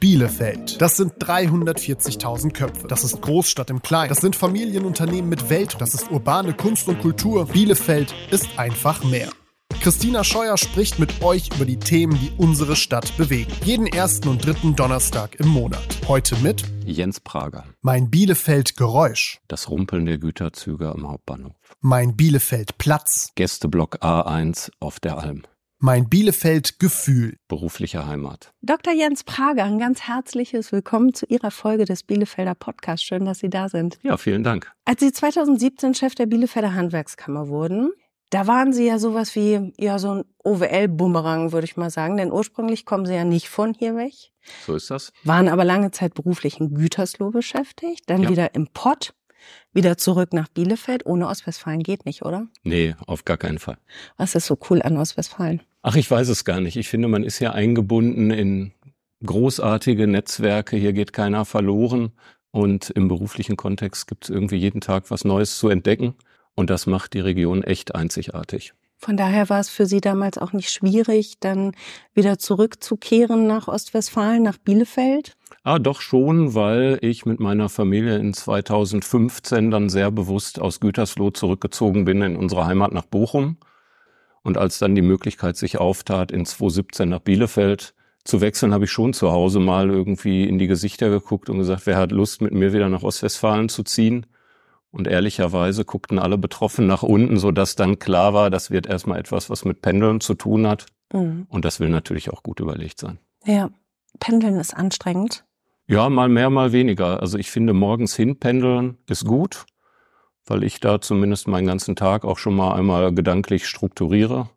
Bielefeld. 0.00 0.80
Das 0.80 0.96
sind 0.96 1.14
340.000 1.14 2.52
Köpfe. 2.52 2.86
Das 2.86 3.02
ist 3.02 3.20
Großstadt 3.20 3.68
im 3.70 3.82
Kleinen. 3.82 4.10
Das 4.10 4.18
sind 4.18 4.36
Familienunternehmen 4.36 5.28
mit 5.28 5.50
Welt. 5.50 5.76
Das 5.80 5.92
ist 5.92 6.10
urbane 6.12 6.54
Kunst 6.54 6.86
und 6.86 7.00
Kultur. 7.00 7.46
Bielefeld 7.46 8.14
ist 8.30 8.46
einfach 8.58 9.02
mehr. 9.02 9.28
Christina 9.80 10.22
Scheuer 10.22 10.56
spricht 10.56 11.00
mit 11.00 11.22
euch 11.22 11.50
über 11.54 11.64
die 11.64 11.78
Themen, 11.78 12.18
die 12.20 12.30
unsere 12.36 12.76
Stadt 12.76 13.16
bewegen. 13.16 13.52
Jeden 13.64 13.86
ersten 13.88 14.28
und 14.28 14.44
dritten 14.44 14.76
Donnerstag 14.76 15.34
im 15.40 15.48
Monat. 15.48 15.98
Heute 16.06 16.36
mit 16.36 16.64
Jens 16.84 17.18
Prager. 17.18 17.64
Mein 17.82 18.08
Bielefeld 18.08 18.76
Geräusch. 18.76 19.40
Das 19.48 19.68
Rumpeln 19.68 20.06
der 20.06 20.18
Güterzüge 20.18 20.90
am 20.90 21.08
Hauptbahnhof. 21.08 21.54
Mein 21.80 22.16
Bielefeld 22.16 22.78
Platz. 22.78 23.32
Gästeblock 23.34 23.96
A1 23.96 24.70
auf 24.78 25.00
der 25.00 25.18
Alm. 25.18 25.42
Mein 25.80 26.08
Bielefeld 26.08 26.80
Gefühl. 26.80 27.36
Berufliche 27.46 28.04
Heimat. 28.04 28.52
Dr. 28.62 28.92
Jens 28.92 29.22
Prager, 29.22 29.62
ein 29.62 29.78
ganz 29.78 30.00
herzliches 30.02 30.72
Willkommen 30.72 31.14
zu 31.14 31.24
Ihrer 31.26 31.52
Folge 31.52 31.84
des 31.84 32.02
Bielefelder 32.02 32.56
Podcasts. 32.56 33.04
Schön, 33.06 33.24
dass 33.24 33.38
Sie 33.38 33.48
da 33.48 33.68
sind. 33.68 33.96
Ja, 34.02 34.16
vielen 34.16 34.42
Dank. 34.42 34.72
Als 34.84 34.98
Sie 34.98 35.12
2017 35.12 35.94
Chef 35.94 36.16
der 36.16 36.26
Bielefelder 36.26 36.74
Handwerkskammer 36.74 37.46
wurden, 37.46 37.92
da 38.30 38.48
waren 38.48 38.72
Sie 38.72 38.86
ja 38.88 38.98
sowas 38.98 39.36
wie, 39.36 39.72
ja, 39.78 40.00
so 40.00 40.14
ein 40.14 40.24
OWL-Bumerang, 40.42 41.52
würde 41.52 41.66
ich 41.66 41.76
mal 41.76 41.90
sagen. 41.90 42.16
Denn 42.16 42.32
ursprünglich 42.32 42.84
kommen 42.84 43.06
Sie 43.06 43.14
ja 43.14 43.22
nicht 43.22 43.48
von 43.48 43.72
hier 43.72 43.94
weg. 43.94 44.14
So 44.66 44.74
ist 44.74 44.90
das. 44.90 45.12
Waren 45.22 45.48
aber 45.48 45.64
lange 45.64 45.92
Zeit 45.92 46.14
beruflich 46.14 46.58
in 46.58 46.74
Gütersloh 46.74 47.30
beschäftigt, 47.30 48.02
dann 48.06 48.24
ja. 48.24 48.30
wieder 48.30 48.54
im 48.56 48.66
Pott, 48.66 49.14
wieder 49.72 49.96
zurück 49.96 50.32
nach 50.32 50.48
Bielefeld. 50.48 51.06
Ohne 51.06 51.28
Ostwestfalen 51.28 51.82
geht 51.82 52.06
nicht, 52.06 52.22
oder? 52.22 52.46
Nee, 52.62 52.94
auf 53.06 53.24
gar 53.24 53.36
keinen 53.36 53.58
Fall. 53.58 53.78
Was 54.16 54.34
ist 54.34 54.46
so 54.46 54.58
cool 54.70 54.82
an 54.82 54.96
Ostwestfalen? 54.96 55.62
Ach, 55.82 55.96
ich 55.96 56.10
weiß 56.10 56.28
es 56.28 56.44
gar 56.44 56.60
nicht. 56.60 56.76
Ich 56.76 56.88
finde, 56.88 57.08
man 57.08 57.24
ist 57.24 57.38
ja 57.38 57.52
eingebunden 57.52 58.30
in 58.30 58.72
großartige 59.24 60.06
Netzwerke. 60.06 60.76
Hier 60.76 60.92
geht 60.92 61.12
keiner 61.12 61.44
verloren. 61.44 62.12
Und 62.50 62.90
im 62.90 63.08
beruflichen 63.08 63.56
Kontext 63.56 64.06
gibt 64.08 64.24
es 64.24 64.30
irgendwie 64.30 64.56
jeden 64.56 64.80
Tag 64.80 65.10
was 65.10 65.24
Neues 65.24 65.58
zu 65.58 65.68
entdecken. 65.68 66.14
Und 66.54 66.70
das 66.70 66.86
macht 66.86 67.14
die 67.14 67.20
Region 67.20 67.62
echt 67.62 67.94
einzigartig. 67.94 68.72
Von 69.00 69.16
daher 69.16 69.48
war 69.48 69.60
es 69.60 69.68
für 69.68 69.86
Sie 69.86 70.00
damals 70.00 70.38
auch 70.38 70.52
nicht 70.52 70.70
schwierig, 70.70 71.38
dann 71.38 71.72
wieder 72.14 72.38
zurückzukehren 72.38 73.46
nach 73.46 73.68
Ostwestfalen, 73.68 74.42
nach 74.42 74.58
Bielefeld? 74.58 75.36
Ah, 75.62 75.78
doch 75.78 76.00
schon, 76.00 76.54
weil 76.54 76.98
ich 77.00 77.24
mit 77.24 77.38
meiner 77.38 77.68
Familie 77.68 78.16
in 78.18 78.34
2015 78.34 79.70
dann 79.70 79.88
sehr 79.88 80.10
bewusst 80.10 80.60
aus 80.60 80.80
Gütersloh 80.80 81.30
zurückgezogen 81.30 82.06
bin 82.06 82.22
in 82.22 82.36
unsere 82.36 82.66
Heimat 82.66 82.92
nach 82.92 83.06
Bochum. 83.06 83.58
Und 84.42 84.58
als 84.58 84.80
dann 84.80 84.96
die 84.96 85.02
Möglichkeit 85.02 85.56
sich 85.56 85.78
auftat, 85.78 86.32
in 86.32 86.44
2017 86.44 87.08
nach 87.08 87.20
Bielefeld 87.20 87.94
zu 88.24 88.40
wechseln, 88.40 88.74
habe 88.74 88.86
ich 88.86 88.90
schon 88.90 89.12
zu 89.12 89.30
Hause 89.30 89.60
mal 89.60 89.90
irgendwie 89.90 90.42
in 90.42 90.58
die 90.58 90.66
Gesichter 90.66 91.08
geguckt 91.08 91.48
und 91.48 91.58
gesagt, 91.58 91.86
wer 91.86 91.96
hat 91.96 92.10
Lust, 92.10 92.42
mit 92.42 92.52
mir 92.52 92.72
wieder 92.72 92.88
nach 92.88 93.04
Ostwestfalen 93.04 93.68
zu 93.68 93.84
ziehen? 93.84 94.26
Und 94.90 95.06
ehrlicherweise 95.06 95.84
guckten 95.84 96.18
alle 96.18 96.38
Betroffen 96.38 96.86
nach 96.86 97.02
unten, 97.02 97.38
so 97.38 97.50
dass 97.50 97.76
dann 97.76 97.98
klar 97.98 98.32
war, 98.32 98.50
das 98.50 98.70
wird 98.70 98.86
erstmal 98.86 99.18
etwas, 99.18 99.50
was 99.50 99.64
mit 99.64 99.82
Pendeln 99.82 100.20
zu 100.20 100.34
tun 100.34 100.66
hat. 100.66 100.86
Mhm. 101.12 101.46
Und 101.48 101.64
das 101.64 101.78
will 101.78 101.88
natürlich 101.88 102.30
auch 102.30 102.42
gut 102.42 102.60
überlegt 102.60 102.98
sein. 102.98 103.18
Ja, 103.44 103.70
Pendeln 104.18 104.58
ist 104.58 104.74
anstrengend. 104.74 105.44
Ja, 105.86 106.08
mal 106.08 106.28
mehr, 106.28 106.50
mal 106.50 106.72
weniger. 106.72 107.20
Also 107.20 107.38
ich 107.38 107.50
finde, 107.50 107.72
morgens 107.72 108.14
hinpendeln 108.16 108.98
ist 109.06 109.24
gut 109.24 109.66
weil 110.50 110.64
ich 110.64 110.80
da 110.80 111.00
zumindest 111.00 111.48
meinen 111.48 111.66
ganzen 111.66 111.96
Tag 111.96 112.24
auch 112.24 112.38
schon 112.38 112.54
mal 112.54 112.74
einmal 112.74 113.12
gedanklich 113.14 113.66
strukturiere. 113.66 114.48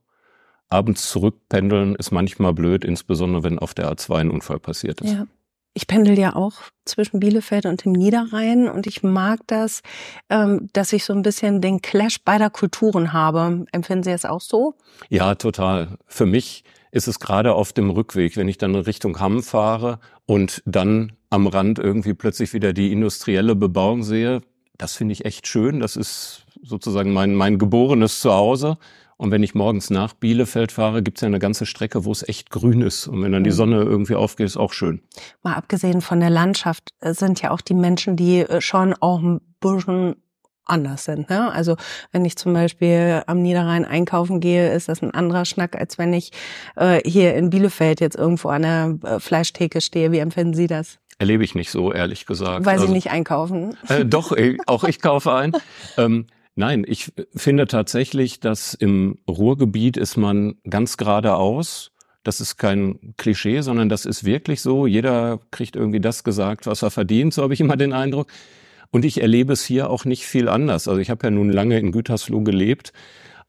Abends 0.69 1.09
zurückpendeln 1.09 1.95
ist 1.95 2.11
manchmal 2.11 2.53
blöd, 2.53 2.85
insbesondere 2.85 3.43
wenn 3.43 3.59
auf 3.59 3.73
der 3.73 3.91
A2 3.91 4.15
ein 4.15 4.31
Unfall 4.31 4.59
passiert 4.59 5.01
ist. 5.01 5.11
Ja. 5.11 5.27
Ich 5.73 5.87
pendel 5.87 6.19
ja 6.19 6.35
auch 6.35 6.53
zwischen 6.83 7.19
Bielefeld 7.19 7.65
und 7.65 7.85
dem 7.85 7.93
Niederrhein 7.93 8.67
und 8.67 8.87
ich 8.87 9.03
mag 9.03 9.39
das, 9.47 9.81
ähm, 10.29 10.69
dass 10.73 10.91
ich 10.91 11.05
so 11.05 11.13
ein 11.13 11.21
bisschen 11.21 11.61
den 11.61 11.81
Clash 11.81 12.21
beider 12.23 12.49
Kulturen 12.49 13.13
habe. 13.13 13.65
Empfinden 13.71 14.03
Sie 14.03 14.11
es 14.11 14.25
auch 14.25 14.41
so? 14.41 14.75
Ja, 15.09 15.35
total. 15.35 15.97
Für 16.07 16.25
mich 16.25 16.65
ist 16.91 17.07
es 17.07 17.19
gerade 17.19 17.53
auf 17.53 17.71
dem 17.71 17.89
Rückweg, 17.89 18.35
wenn 18.35 18.49
ich 18.49 18.57
dann 18.57 18.75
Richtung 18.75 19.19
Hamm 19.19 19.43
fahre 19.43 19.99
und 20.25 20.61
dann 20.65 21.13
am 21.29 21.47
Rand 21.47 21.79
irgendwie 21.79 22.13
plötzlich 22.13 22.53
wieder 22.53 22.73
die 22.73 22.91
industrielle 22.91 23.55
Bebauung 23.55 24.03
sehe, 24.03 24.41
das 24.77 24.95
finde 24.95 25.13
ich 25.13 25.25
echt 25.25 25.47
schön. 25.47 25.79
Das 25.79 25.95
ist 25.95 26.45
sozusagen 26.61 27.13
mein, 27.13 27.35
mein 27.35 27.57
geborenes 27.57 28.19
Zuhause. 28.19 28.77
Und 29.21 29.29
wenn 29.29 29.43
ich 29.43 29.53
morgens 29.53 29.91
nach 29.91 30.15
Bielefeld 30.15 30.71
fahre, 30.71 31.03
gibt 31.03 31.19
es 31.19 31.21
ja 31.21 31.27
eine 31.27 31.37
ganze 31.37 31.67
Strecke, 31.67 32.05
wo 32.05 32.11
es 32.11 32.27
echt 32.27 32.49
grün 32.49 32.81
ist. 32.81 33.05
Und 33.05 33.21
wenn 33.21 33.31
dann 33.31 33.43
die 33.43 33.51
mhm. 33.51 33.55
Sonne 33.55 33.83
irgendwie 33.83 34.15
aufgeht, 34.15 34.47
ist 34.47 34.57
auch 34.57 34.73
schön. 34.73 34.99
Mal 35.43 35.53
abgesehen 35.53 36.01
von 36.01 36.19
der 36.19 36.31
Landschaft 36.31 36.89
äh, 37.01 37.13
sind 37.13 37.39
ja 37.39 37.51
auch 37.51 37.61
die 37.61 37.75
Menschen, 37.75 38.15
die 38.15 38.39
äh, 38.39 38.61
schon 38.61 38.95
auch 38.99 39.21
ein 39.21 39.39
bisschen 39.59 40.15
anders 40.65 41.03
sind. 41.03 41.29
Ne? 41.29 41.51
Also 41.51 41.75
wenn 42.11 42.25
ich 42.25 42.35
zum 42.35 42.53
Beispiel 42.53 43.21
am 43.27 43.43
Niederrhein 43.43 43.85
einkaufen 43.85 44.39
gehe, 44.39 44.73
ist 44.73 44.89
das 44.89 45.03
ein 45.03 45.11
anderer 45.11 45.45
Schnack, 45.45 45.75
als 45.75 45.99
wenn 45.99 46.13
ich 46.13 46.31
äh, 46.75 47.07
hier 47.07 47.35
in 47.35 47.51
Bielefeld 47.51 48.01
jetzt 48.01 48.15
irgendwo 48.15 48.49
an 48.49 48.63
der 48.63 48.97
äh, 49.03 49.19
Fleischtheke 49.19 49.81
stehe. 49.81 50.11
Wie 50.11 50.17
empfinden 50.17 50.55
Sie 50.55 50.65
das? 50.65 50.97
Erlebe 51.19 51.43
ich 51.43 51.53
nicht 51.53 51.69
so, 51.69 51.93
ehrlich 51.93 52.25
gesagt. 52.25 52.65
Weil 52.65 52.79
Sie 52.79 52.85
also, 52.85 52.93
nicht 52.95 53.11
einkaufen? 53.11 53.77
Äh, 53.87 54.03
doch, 54.03 54.35
auch 54.65 54.83
ich 54.83 54.99
kaufe 55.01 55.31
ein. 55.35 55.51
ähm, 55.95 56.25
nein, 56.55 56.83
ich 56.87 57.11
finde 57.35 57.67
tatsächlich, 57.67 58.39
dass 58.39 58.73
im 58.73 59.19
Ruhrgebiet 59.27 59.97
ist 59.97 60.17
man 60.17 60.55
ganz 60.69 60.97
geradeaus. 60.97 61.91
Das 62.23 62.39
ist 62.39 62.57
kein 62.57 63.13
Klischee, 63.17 63.61
sondern 63.61 63.89
das 63.89 64.05
ist 64.05 64.23
wirklich 64.25 64.61
so. 64.61 64.85
Jeder 64.85 65.39
kriegt 65.49 65.75
irgendwie 65.75 65.99
das 65.99 66.23
gesagt, 66.23 66.67
was 66.67 66.83
er 66.83 66.91
verdient, 66.91 67.33
so 67.33 67.41
habe 67.41 67.53
ich 67.53 67.61
immer 67.61 67.77
den 67.77 67.93
Eindruck. 67.93 68.27
Und 68.91 69.05
ich 69.05 69.21
erlebe 69.21 69.53
es 69.53 69.63
hier 69.63 69.89
auch 69.89 70.05
nicht 70.05 70.25
viel 70.25 70.49
anders. 70.49 70.87
Also 70.87 70.99
ich 70.99 71.09
habe 71.09 71.25
ja 71.25 71.31
nun 71.31 71.49
lange 71.51 71.79
in 71.79 71.91
Gütersloh 71.91 72.41
gelebt. 72.41 72.93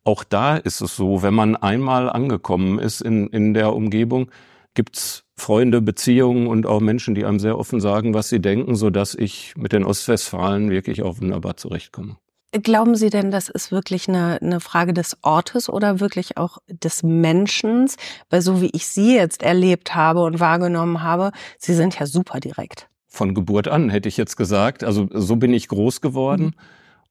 Auch 0.04 0.24
da 0.24 0.56
ist 0.56 0.80
es 0.80 0.96
so, 0.96 1.22
wenn 1.22 1.34
man 1.34 1.56
einmal 1.56 2.08
angekommen 2.08 2.78
ist 2.78 3.02
in, 3.02 3.28
in 3.28 3.52
der 3.54 3.74
Umgebung, 3.74 4.30
gibt's 4.74 5.24
Freunde, 5.36 5.80
Beziehungen 5.80 6.46
und 6.46 6.66
auch 6.66 6.80
Menschen, 6.80 7.14
die 7.14 7.24
einem 7.24 7.38
sehr 7.38 7.58
offen 7.58 7.80
sagen, 7.80 8.14
was 8.14 8.28
sie 8.28 8.40
denken, 8.40 8.74
so 8.74 8.90
dass 8.90 9.14
ich 9.14 9.54
mit 9.56 9.72
den 9.72 9.84
Ostwestfalen 9.84 10.70
wirklich 10.70 11.02
auch 11.02 11.20
wunderbar 11.20 11.56
zurechtkomme. 11.56 12.16
Glauben 12.52 12.96
Sie 12.96 13.08
denn, 13.08 13.30
das 13.30 13.48
ist 13.48 13.72
wirklich 13.72 14.08
eine, 14.08 14.38
eine 14.42 14.60
Frage 14.60 14.92
des 14.92 15.16
Ortes 15.22 15.68
oder 15.68 16.00
wirklich 16.00 16.36
auch 16.36 16.58
des 16.68 17.02
Menschen? 17.02 17.88
Weil 18.30 18.42
so 18.42 18.60
wie 18.60 18.70
ich 18.72 18.86
Sie 18.86 19.16
jetzt 19.16 19.42
erlebt 19.42 19.94
habe 19.94 20.22
und 20.22 20.38
wahrgenommen 20.38 21.02
habe, 21.02 21.32
Sie 21.58 21.74
sind 21.74 21.98
ja 21.98 22.06
super 22.06 22.40
direkt. 22.40 22.88
Von 23.08 23.34
Geburt 23.34 23.68
an 23.68 23.90
hätte 23.90 24.08
ich 24.08 24.16
jetzt 24.16 24.36
gesagt. 24.36 24.84
Also 24.84 25.08
so 25.12 25.36
bin 25.36 25.54
ich 25.54 25.68
groß 25.68 26.00
geworden. 26.00 26.44
Mhm 26.44 26.54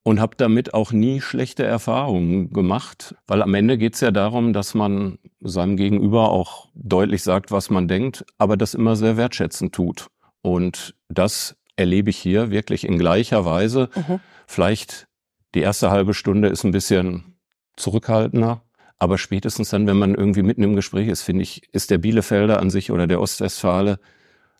und 0.03 0.19
habe 0.19 0.35
damit 0.35 0.74
auch 0.74 0.91
nie 0.91 1.22
schlechte 1.22 1.63
Erfahrungen 1.63 2.52
gemacht, 2.52 3.16
weil 3.28 3.41
am 3.41 3.53
Ende 3.53 3.78
geht 3.78 3.96
es 3.96 4.02
ja 4.02 4.12
darum, 4.12 4.53
dass 4.53 4.73
man 4.73 5.19
seinem 5.41 5.78
Gegenüber 5.78 6.31
auch 6.31 6.69
deutlich 6.73 7.23
sagt, 7.23 7.52
was 7.52 7.69
man 7.69 7.88
denkt, 7.88 8.25
aber 8.38 8.58
das 8.58 8.73
immer 8.73 8.96
sehr 8.96 9.18
wertschätzend 9.18 9.73
tut. 9.73 10.08
Und 10.41 10.96
das 11.09 11.56
erlebe 11.75 12.09
ich 12.09 12.18
hier 12.18 12.50
wirklich 12.50 12.85
in 12.85 12.97
gleicher 12.97 13.46
Weise. 13.46 13.90
Mhm. 13.96 14.19
Vielleicht 14.47 15.08
die 15.56 15.62
erste 15.62 15.91
halbe 15.91 16.13
Stunde 16.13 16.47
ist 16.47 16.63
ein 16.63 16.72
bisschen 16.72 17.35
zurückhaltender, 17.75 18.62
aber 19.00 19.17
spätestens 19.17 19.69
dann, 19.69 19.88
wenn 19.88 19.97
man 19.97 20.16
irgendwie 20.16 20.44
mitten 20.44 20.63
im 20.63 20.75
Gespräch 20.75 21.07
ist, 21.07 21.23
finde 21.23 21.44
ich, 21.44 21.73
ist 21.73 21.89
der 21.89 21.97
Bielefelder 21.97 22.59
an 22.59 22.69
sich 22.69 22.91
oder 22.91 23.07
der 23.07 23.19
Ostwestfale 23.19 24.00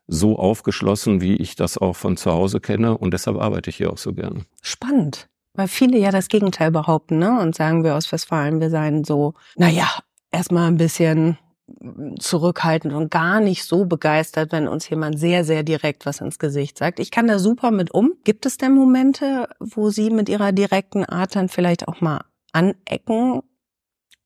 so 0.08 0.38
aufgeschlossen, 0.38 1.22
wie 1.22 1.36
ich 1.36 1.56
das 1.56 1.78
auch 1.78 1.96
von 1.96 2.18
zu 2.18 2.32
Hause 2.32 2.60
kenne 2.60 2.98
und 2.98 3.14
deshalb 3.14 3.38
arbeite 3.38 3.70
ich 3.70 3.78
hier 3.78 3.92
auch 3.92 3.98
so 3.98 4.14
gerne. 4.14 4.46
Spannend. 4.62 5.30
Weil 5.54 5.68
viele 5.68 5.98
ja 5.98 6.12
das 6.12 6.28
Gegenteil 6.28 6.72
behaupten, 6.72 7.20
ne? 7.20 7.40
Und 7.40 7.56
sagen 7.56 7.84
wir 7.84 7.96
aus 7.96 8.12
Westfalen, 8.12 8.62
wir 8.62 8.70
seien 8.70 9.04
so, 9.04 9.34
naja, 9.58 9.88
erstmal 10.32 10.68
ein 10.68 10.78
bisschen 10.78 11.38
zurückhaltend 12.20 12.94
und 12.94 13.12
gar 13.12 13.40
nicht 13.40 13.64
so 13.66 13.86
begeistert, 13.86 14.52
wenn 14.52 14.68
uns 14.68 14.90
jemand 14.90 15.20
sehr, 15.20 15.44
sehr 15.44 15.64
direkt 15.64 16.06
was 16.06 16.22
ins 16.22 16.40
Gesicht 16.40 16.78
sagt. 16.78 17.00
Ich 17.00 17.12
kann 17.12 17.28
da 17.28 17.40
super 17.40 17.72
mit 17.72 17.92
um. 17.92 18.14
Gibt 18.24 18.46
es 18.46 18.58
denn 18.58 18.74
Momente, 18.74 19.48
wo 19.60 19.90
Sie 19.90 20.10
mit 20.10 20.30
Ihrer 20.30 20.52
direkten 20.52 21.06
Art 21.06 21.36
dann 21.36 21.50
vielleicht 21.50 21.88
auch 21.88 22.02
mal 22.02 22.22
anecken? 22.54 23.42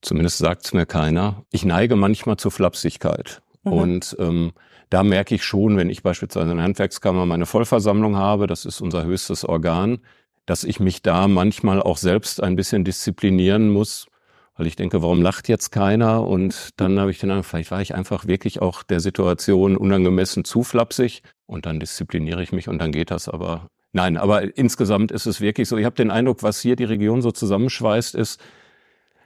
Zumindest 0.02 0.38
sagt 0.38 0.66
es 0.66 0.74
mir 0.74 0.86
keiner. 0.86 1.44
Ich 1.52 1.66
neige 1.66 1.96
manchmal 1.96 2.38
zur 2.38 2.52
Flapsigkeit. 2.52 3.42
Mhm. 3.64 3.74
Und 3.74 4.16
ähm, 4.20 4.52
da 4.90 5.04
merke 5.04 5.36
ich 5.36 5.44
schon, 5.44 5.78
wenn 5.78 5.90
ich 5.90 6.04
beispielsweise 6.04 6.52
in 6.52 6.58
der 6.58 6.66
Handwerkskammer 6.66 7.26
meine 7.26 7.46
Vollversammlung 7.46 8.16
habe, 8.16 8.48
das 8.48 8.66
ist 8.66 8.82
unser 8.82 9.04
höchstes 9.04 9.44
Organ, 9.44 10.00
dass 10.46 10.64
ich 10.64 10.80
mich 10.80 11.02
da 11.02 11.28
manchmal 11.28 11.82
auch 11.82 11.98
selbst 11.98 12.42
ein 12.42 12.56
bisschen 12.56 12.84
disziplinieren 12.84 13.70
muss, 13.70 14.08
weil 14.56 14.68
ich 14.68 14.76
denke, 14.76 15.02
warum 15.02 15.22
lacht 15.22 15.50
jetzt 15.50 15.72
keiner? 15.72 16.26
Und 16.26 16.70
dann 16.78 17.00
habe 17.00 17.12
ich 17.12 17.20
den 17.20 17.30
Eindruck, 17.32 17.46
vielleicht 17.46 17.72
war 17.72 17.82
ich 17.82 17.94
einfach 17.94 18.26
wirklich 18.28 18.62
auch 18.62 18.84
der 18.84 19.00
Situation 19.00 19.76
unangemessen 19.78 20.46
zu 20.46 20.64
flapsig 20.64 21.22
und 21.46 21.66
dann 21.66 21.80
diszipliniere 21.80 22.42
ich 22.42 22.52
mich 22.52 22.68
und 22.70 22.80
dann 22.80 22.92
geht 22.92 23.12
das 23.12 23.28
aber. 23.28 23.70
Nein, 23.92 24.18
aber 24.18 24.58
insgesamt 24.58 25.12
ist 25.12 25.26
es 25.26 25.40
wirklich 25.42 25.70
so. 25.70 25.78
Ich 25.78 25.86
habe 25.86 25.96
den 25.96 26.12
Eindruck, 26.12 26.44
was 26.44 26.60
hier 26.60 26.76
die 26.76 26.84
Region 26.84 27.22
so 27.22 27.32
zusammenschweißt, 27.32 28.16
ist, 28.16 28.42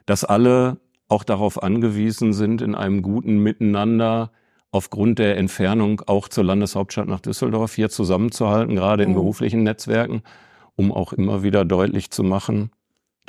dass 0.05 0.23
alle 0.23 0.77
auch 1.07 1.23
darauf 1.23 1.61
angewiesen 1.63 2.33
sind, 2.33 2.61
in 2.61 2.75
einem 2.75 3.01
guten 3.01 3.39
Miteinander 3.39 4.31
aufgrund 4.71 5.17
der 5.17 5.37
Entfernung 5.37 6.01
auch 6.05 6.27
zur 6.27 6.43
Landeshauptstadt 6.43 7.07
nach 7.07 7.19
Düsseldorf 7.19 7.73
hier 7.73 7.89
zusammenzuhalten, 7.89 8.75
gerade 8.75 9.03
in 9.03 9.09
Mhm. 9.11 9.15
beruflichen 9.15 9.63
Netzwerken, 9.63 10.21
um 10.75 10.91
auch 10.91 11.13
immer 11.13 11.41
wieder 11.41 11.65
deutlich 11.65 12.11
zu 12.11 12.23
machen, 12.23 12.69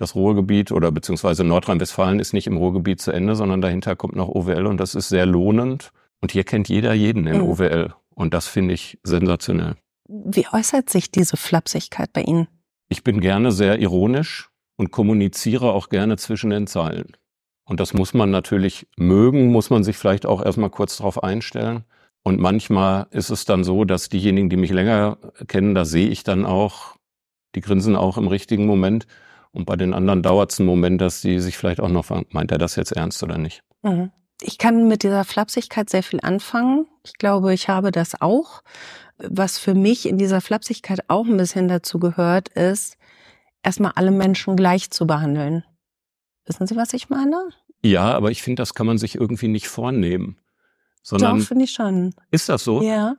das 0.01 0.15
Ruhrgebiet 0.15 0.73
oder 0.73 0.91
beziehungsweise 0.91 1.45
Nordrhein-Westfalen 1.45 2.21
ist 2.21 2.33
nicht 2.33 2.47
im 2.47 2.57
Ruhrgebiet 2.57 3.01
zu 3.01 3.13
Ende, 3.13 3.37
sondern 3.37 3.61
dahinter 3.61 3.97
kommt 3.97 4.17
noch 4.17 4.29
OWL 4.29 4.67
und 4.67 4.79
das 4.79 4.95
ist 4.95 5.09
sehr 5.09 5.27
lohnend. 5.27 5.93
Und 6.21 6.33
hier 6.33 6.45
kennt 6.45 6.69
jeder 6.69 6.93
jeden 6.93 7.27
in 7.27 7.39
Mhm. 7.39 7.49
OWL. 7.49 7.95
Und 8.15 8.35
das 8.35 8.47
finde 8.47 8.75
ich 8.75 8.99
sensationell. 9.03 9.77
Wie 10.09 10.47
äußert 10.53 10.91
sich 10.91 11.11
diese 11.11 11.37
Flapsigkeit 11.37 12.13
bei 12.13 12.23
Ihnen? 12.23 12.49
Ich 12.89 13.05
bin 13.05 13.21
gerne 13.21 13.53
sehr 13.53 13.79
ironisch 13.79 14.51
und 14.77 14.91
kommuniziere 14.91 15.73
auch 15.73 15.89
gerne 15.89 16.17
zwischen 16.17 16.51
den 16.51 16.67
Zeilen. 16.67 17.17
Und 17.65 17.79
das 17.81 17.95
muss 17.95 18.15
man 18.15 18.31
natürlich 18.31 18.89
mögen, 18.97 19.53
muss 19.53 19.71
man 19.71 19.85
sich 19.85 19.97
vielleicht 19.97 20.27
auch 20.27 20.45
erstmal 20.45 20.71
kurz 20.71 20.97
darauf 20.97 21.23
einstellen. 21.23 21.85
Und 22.23 22.41
manchmal 22.41 23.07
ist 23.11 23.31
es 23.31 23.45
dann 23.45 23.65
so, 23.65 23.85
dass 23.85 24.09
diejenigen, 24.09 24.51
die 24.51 24.57
mich 24.57 24.73
länger 24.73 25.19
kennen, 25.47 25.75
da 25.75 25.85
sehe 25.85 26.09
ich 26.09 26.25
dann 26.25 26.45
auch, 26.45 26.97
die 27.55 27.61
grinsen 27.61 27.97
auch 27.97 28.19
im 28.19 28.29
richtigen 28.29 28.67
Moment. 28.67 29.07
Und 29.53 29.65
bei 29.65 29.77
den 29.77 29.95
anderen 29.95 30.23
dauert 30.23 30.53
es 30.53 30.61
einen 30.61 30.69
Moment, 30.69 31.01
dass 31.01 31.23
die 31.23 31.41
sich 31.41 31.57
vielleicht 31.57 31.81
auch 31.81 31.89
noch 31.89 32.05
fragen, 32.05 32.27
meint 32.31 32.53
er 32.53 32.59
das 32.59 32.77
jetzt 32.77 32.93
ernst 32.93 33.23
oder 33.23 33.39
nicht? 33.39 33.63
Mhm. 33.83 34.11
Ich 34.43 34.59
kann 34.59 34.89
mit 34.89 35.03
dieser 35.03 35.25
Flapsigkeit 35.25 35.91
sehr 35.91 36.03
viel 36.03 36.21
anfangen. 36.23 36.87
Ich 37.05 37.15
glaube, 37.15 37.53
ich 37.53 37.69
habe 37.69 37.91
das 37.91 38.21
auch. 38.21 38.63
Was 39.19 39.59
für 39.59 39.75
mich 39.75 40.09
in 40.09 40.17
dieser 40.17 40.41
Flapsigkeit 40.41 41.01
auch 41.09 41.27
ein 41.27 41.37
bisschen 41.37 41.69
dazu 41.69 41.99
gehört, 41.99 42.49
ist, 42.51 42.97
erstmal 43.63 43.93
alle 43.97 44.11
Menschen 44.11 44.57
gleich 44.57 44.91
zu 44.91 45.07
behandeln. 45.07 45.65
Wissen 46.47 46.67
Sie, 46.67 46.77
was 46.77 46.95
ich 46.95 47.11
meine? 47.11 47.51
Ja, 47.83 48.15
aber 48.15 48.31
ich 48.31 48.43
finde, 48.43 48.63
das 48.63 48.75
kann 48.75 48.87
man 48.87 48.99
sich 48.99 49.15
irgendwie 49.15 49.49
nicht 49.49 49.69
vornehmen. 49.69 50.37
Doch, 50.39 51.19
Sondern 51.19 51.41
finde 51.41 51.65
ich 51.65 51.73
schon. 51.73 52.15
ist 52.31 52.49
das 52.49 52.65
so? 52.65 52.83
Ja. 52.83 53.17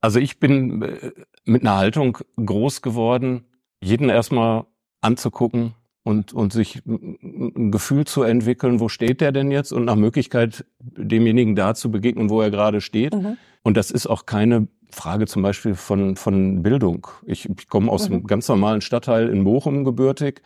Also 0.00 0.18
ich 0.18 0.38
bin 0.40 0.82
äh, 0.82 1.12
mit 1.44 1.62
einer 1.62 1.76
Haltung 1.76 2.18
groß 2.36 2.82
geworden, 2.82 3.44
jeden 3.80 4.08
erstmal 4.08 4.66
anzugucken 5.00 5.74
und, 6.02 6.32
und 6.32 6.52
sich 6.52 6.82
ein 6.86 7.70
Gefühl 7.70 8.06
zu 8.06 8.22
entwickeln, 8.22 8.80
wo 8.80 8.88
steht 8.88 9.20
der 9.20 9.32
denn 9.32 9.50
jetzt 9.50 9.72
und 9.72 9.84
nach 9.84 9.96
Möglichkeit 9.96 10.64
demjenigen 10.80 11.56
da 11.56 11.74
zu 11.74 11.90
begegnen, 11.90 12.30
wo 12.30 12.40
er 12.40 12.50
gerade 12.50 12.80
steht. 12.80 13.14
Mhm. 13.14 13.36
Und 13.62 13.76
das 13.76 13.90
ist 13.90 14.06
auch 14.06 14.26
keine 14.26 14.68
Frage 14.90 15.26
zum 15.26 15.42
Beispiel 15.42 15.74
von, 15.74 16.16
von 16.16 16.62
Bildung. 16.62 17.06
Ich, 17.24 17.48
ich 17.48 17.68
komme 17.68 17.90
aus 17.92 18.08
Mhm. 18.08 18.14
einem 18.14 18.26
ganz 18.26 18.48
normalen 18.48 18.80
Stadtteil 18.80 19.28
in 19.28 19.44
Bochum 19.44 19.84
gebürtig 19.84 20.42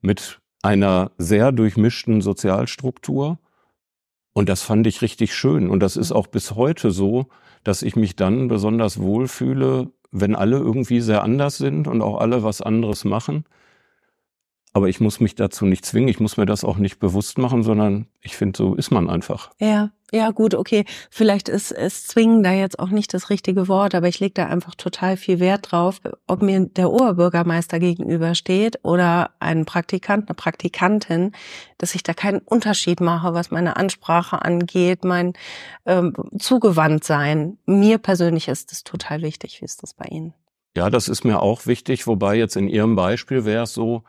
mit 0.00 0.40
einer 0.62 1.12
sehr 1.18 1.52
durchmischten 1.52 2.20
Sozialstruktur. 2.20 3.38
Und 4.32 4.48
das 4.48 4.62
fand 4.62 4.86
ich 4.86 5.02
richtig 5.02 5.34
schön. 5.34 5.70
Und 5.70 5.80
das 5.80 5.96
ist 5.96 6.12
auch 6.12 6.26
bis 6.26 6.54
heute 6.54 6.90
so, 6.90 7.26
dass 7.64 7.82
ich 7.82 7.96
mich 7.96 8.16
dann 8.16 8.48
besonders 8.48 9.00
wohlfühle, 9.00 9.90
wenn 10.10 10.34
alle 10.34 10.58
irgendwie 10.58 11.00
sehr 11.00 11.22
anders 11.22 11.58
sind 11.58 11.88
und 11.88 12.02
auch 12.02 12.18
alle 12.20 12.42
was 12.42 12.60
anderes 12.60 13.04
machen. 13.04 13.44
Aber 14.78 14.88
ich 14.88 15.00
muss 15.00 15.18
mich 15.18 15.34
dazu 15.34 15.66
nicht 15.66 15.84
zwingen, 15.84 16.06
ich 16.06 16.20
muss 16.20 16.36
mir 16.36 16.46
das 16.46 16.62
auch 16.62 16.76
nicht 16.76 17.00
bewusst 17.00 17.36
machen, 17.36 17.64
sondern 17.64 18.06
ich 18.20 18.36
finde, 18.36 18.56
so 18.56 18.76
ist 18.76 18.92
man 18.92 19.10
einfach. 19.10 19.50
Ja, 19.58 19.90
ja, 20.12 20.30
gut, 20.30 20.54
okay. 20.54 20.84
Vielleicht 21.10 21.48
ist 21.48 21.72
es 21.72 22.06
zwingen 22.06 22.44
da 22.44 22.52
jetzt 22.52 22.78
auch 22.78 22.90
nicht 22.90 23.12
das 23.12 23.28
richtige 23.28 23.66
Wort, 23.66 23.96
aber 23.96 24.06
ich 24.06 24.20
lege 24.20 24.34
da 24.34 24.46
einfach 24.46 24.76
total 24.76 25.16
viel 25.16 25.40
Wert 25.40 25.72
drauf, 25.72 26.00
ob 26.28 26.42
mir 26.42 26.60
der 26.60 26.92
Oberbürgermeister 26.92 27.80
gegenübersteht 27.80 28.78
oder 28.84 29.32
ein 29.40 29.64
Praktikant, 29.64 30.28
eine 30.28 30.36
Praktikantin, 30.36 31.32
dass 31.78 31.96
ich 31.96 32.04
da 32.04 32.14
keinen 32.14 32.38
Unterschied 32.38 33.00
mache, 33.00 33.34
was 33.34 33.50
meine 33.50 33.76
Ansprache 33.76 34.40
angeht, 34.42 35.02
mein 35.02 35.32
ähm, 35.86 36.14
Zugewandtsein. 36.38 37.58
Mir 37.66 37.98
persönlich 37.98 38.46
ist 38.46 38.70
das 38.70 38.84
total 38.84 39.22
wichtig. 39.22 39.60
Wie 39.60 39.64
ist 39.64 39.82
das 39.82 39.92
bei 39.92 40.04
Ihnen? 40.04 40.34
Ja, 40.76 40.88
das 40.88 41.08
ist 41.08 41.24
mir 41.24 41.42
auch 41.42 41.66
wichtig, 41.66 42.06
wobei 42.06 42.36
jetzt 42.36 42.54
in 42.54 42.68
Ihrem 42.68 42.94
Beispiel 42.94 43.44
wäre 43.44 43.64
es 43.64 43.72
so, 43.72 44.04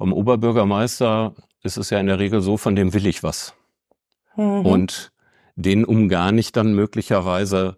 beim 0.00 0.14
Oberbürgermeister 0.14 1.34
ist 1.62 1.76
es 1.76 1.90
ja 1.90 2.00
in 2.00 2.06
der 2.06 2.18
Regel 2.18 2.40
so, 2.40 2.56
von 2.56 2.74
dem 2.74 2.94
will 2.94 3.06
ich 3.06 3.22
was. 3.22 3.54
Mhm. 4.34 4.64
Und 4.64 5.12
den 5.56 5.84
umgarne 5.84 6.40
ich 6.40 6.52
dann 6.52 6.74
möglicherweise 6.74 7.76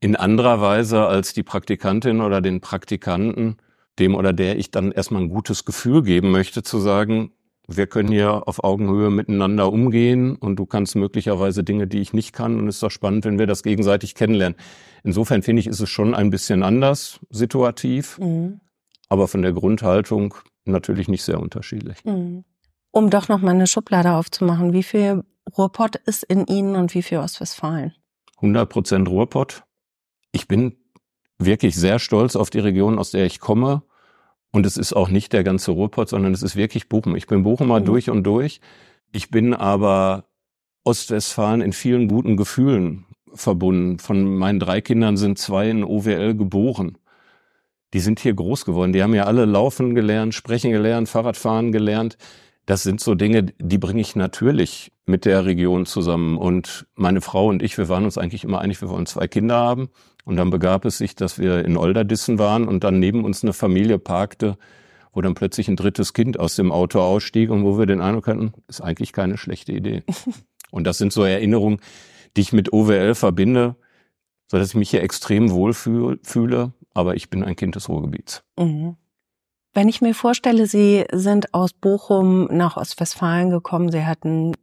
in 0.00 0.16
anderer 0.16 0.60
Weise 0.60 1.06
als 1.06 1.32
die 1.32 1.44
Praktikantin 1.44 2.22
oder 2.22 2.40
den 2.40 2.60
Praktikanten, 2.60 3.58
dem 4.00 4.16
oder 4.16 4.32
der 4.32 4.58
ich 4.58 4.72
dann 4.72 4.90
erstmal 4.90 5.22
ein 5.22 5.28
gutes 5.28 5.64
Gefühl 5.64 6.02
geben 6.02 6.32
möchte, 6.32 6.64
zu 6.64 6.80
sagen, 6.80 7.30
wir 7.68 7.86
können 7.86 8.08
hier 8.08 8.48
auf 8.48 8.64
Augenhöhe 8.64 9.10
miteinander 9.10 9.72
umgehen 9.72 10.34
und 10.34 10.56
du 10.56 10.66
kannst 10.66 10.96
möglicherweise 10.96 11.62
Dinge, 11.62 11.86
die 11.86 12.00
ich 12.00 12.12
nicht 12.12 12.32
kann 12.32 12.58
und 12.58 12.66
es 12.66 12.76
ist 12.76 12.82
doch 12.82 12.90
spannend, 12.90 13.24
wenn 13.26 13.38
wir 13.38 13.46
das 13.46 13.62
gegenseitig 13.62 14.16
kennenlernen. 14.16 14.58
Insofern 15.04 15.42
finde 15.42 15.60
ich, 15.60 15.68
ist 15.68 15.78
es 15.78 15.88
schon 15.88 16.16
ein 16.16 16.30
bisschen 16.30 16.64
anders 16.64 17.20
situativ, 17.30 18.18
Mhm. 18.18 18.60
aber 19.08 19.28
von 19.28 19.42
der 19.42 19.52
Grundhaltung 19.52 20.34
natürlich 20.70 21.08
nicht 21.08 21.22
sehr 21.22 21.40
unterschiedlich. 21.40 22.04
Mhm. 22.04 22.44
Um 22.92 23.10
doch 23.10 23.28
noch 23.28 23.40
mal 23.40 23.52
eine 23.54 23.66
Schublade 23.66 24.12
aufzumachen, 24.12 24.72
wie 24.72 24.82
viel 24.82 25.22
Ruhrpott 25.56 25.96
ist 25.96 26.24
in 26.24 26.46
Ihnen 26.46 26.74
und 26.76 26.94
wie 26.94 27.02
viel 27.02 27.18
Ostwestfalen? 27.18 27.94
100 28.36 28.68
Prozent 28.68 29.08
Ruhrpott. 29.08 29.64
Ich 30.32 30.48
bin 30.48 30.76
wirklich 31.38 31.76
sehr 31.76 31.98
stolz 31.98 32.36
auf 32.36 32.50
die 32.50 32.58
Region, 32.58 32.98
aus 32.98 33.10
der 33.10 33.26
ich 33.26 33.40
komme. 33.40 33.82
Und 34.52 34.66
es 34.66 34.76
ist 34.76 34.92
auch 34.92 35.08
nicht 35.08 35.32
der 35.32 35.44
ganze 35.44 35.70
Ruhrpott, 35.70 36.08
sondern 36.08 36.32
es 36.32 36.42
ist 36.42 36.56
wirklich 36.56 36.88
Bochum. 36.88 37.14
Ich 37.14 37.26
bin 37.26 37.42
Bochumer 37.44 37.80
Mhm. 37.80 37.84
durch 37.84 38.10
und 38.10 38.24
durch. 38.24 38.60
Ich 39.12 39.30
bin 39.30 39.54
aber 39.54 40.24
Ostwestfalen 40.84 41.60
in 41.60 41.72
vielen 41.72 42.08
guten 42.08 42.36
Gefühlen 42.36 43.06
verbunden. 43.34 43.98
Von 43.98 44.36
meinen 44.36 44.58
drei 44.58 44.80
Kindern 44.80 45.16
sind 45.16 45.38
zwei 45.38 45.70
in 45.70 45.84
OWL 45.84 46.34
geboren. 46.34 46.98
Die 47.92 48.00
sind 48.00 48.20
hier 48.20 48.34
groß 48.34 48.64
geworden. 48.64 48.92
Die 48.92 49.02
haben 49.02 49.14
ja 49.14 49.24
alle 49.24 49.44
laufen 49.44 49.94
gelernt, 49.94 50.34
sprechen 50.34 50.70
gelernt, 50.70 51.08
Fahrradfahren 51.08 51.72
gelernt. 51.72 52.16
Das 52.66 52.82
sind 52.82 53.00
so 53.00 53.14
Dinge, 53.14 53.44
die 53.58 53.78
bringe 53.78 54.00
ich 54.00 54.14
natürlich 54.14 54.92
mit 55.06 55.24
der 55.24 55.44
Region 55.44 55.86
zusammen. 55.86 56.38
Und 56.38 56.86
meine 56.94 57.20
Frau 57.20 57.48
und 57.48 57.62
ich, 57.62 57.76
wir 57.78 57.88
waren 57.88 58.04
uns 58.04 58.16
eigentlich 58.16 58.44
immer 58.44 58.60
einig, 58.60 58.80
wir 58.80 58.88
wollen 58.88 59.06
zwei 59.06 59.26
Kinder 59.26 59.56
haben. 59.56 59.88
Und 60.24 60.36
dann 60.36 60.50
begab 60.50 60.84
es 60.84 60.98
sich, 60.98 61.16
dass 61.16 61.38
wir 61.38 61.64
in 61.64 61.76
Olderdissen 61.76 62.38
waren 62.38 62.68
und 62.68 62.84
dann 62.84 62.98
neben 62.98 63.24
uns 63.24 63.42
eine 63.42 63.52
Familie 63.52 63.98
parkte, 63.98 64.56
wo 65.12 65.20
dann 65.20 65.34
plötzlich 65.34 65.68
ein 65.68 65.76
drittes 65.76 66.12
Kind 66.12 66.38
aus 66.38 66.54
dem 66.54 66.70
Auto 66.70 67.00
ausstieg 67.00 67.50
und 67.50 67.64
wo 67.64 67.78
wir 67.78 67.86
den 67.86 68.00
Eindruck 68.00 68.28
hatten, 68.28 68.52
ist 68.68 68.80
eigentlich 68.80 69.12
keine 69.12 69.36
schlechte 69.38 69.72
Idee. 69.72 70.04
und 70.70 70.84
das 70.84 70.98
sind 70.98 71.12
so 71.12 71.24
Erinnerungen, 71.24 71.80
die 72.36 72.42
ich 72.42 72.52
mit 72.52 72.72
OWL 72.72 73.16
verbinde, 73.16 73.74
so 74.46 74.58
dass 74.58 74.68
ich 74.68 74.74
mich 74.76 74.90
hier 74.90 75.02
extrem 75.02 75.50
wohl 75.50 75.72
fühl- 75.72 76.20
fühle. 76.22 76.72
Aber 76.94 77.14
ich 77.14 77.30
bin 77.30 77.44
ein 77.44 77.56
Kind 77.56 77.76
des 77.76 77.88
Ruhrgebiets. 77.88 78.42
Mhm. 78.58 78.96
Wenn 79.72 79.88
ich 79.88 80.00
mir 80.00 80.14
vorstelle, 80.14 80.66
Sie 80.66 81.04
sind 81.12 81.54
aus 81.54 81.72
Bochum 81.72 82.46
nach 82.46 82.76
Ostwestfalen 82.76 83.50
gekommen, 83.50 83.92
Sie 83.92 84.04
hatten 84.04 84.54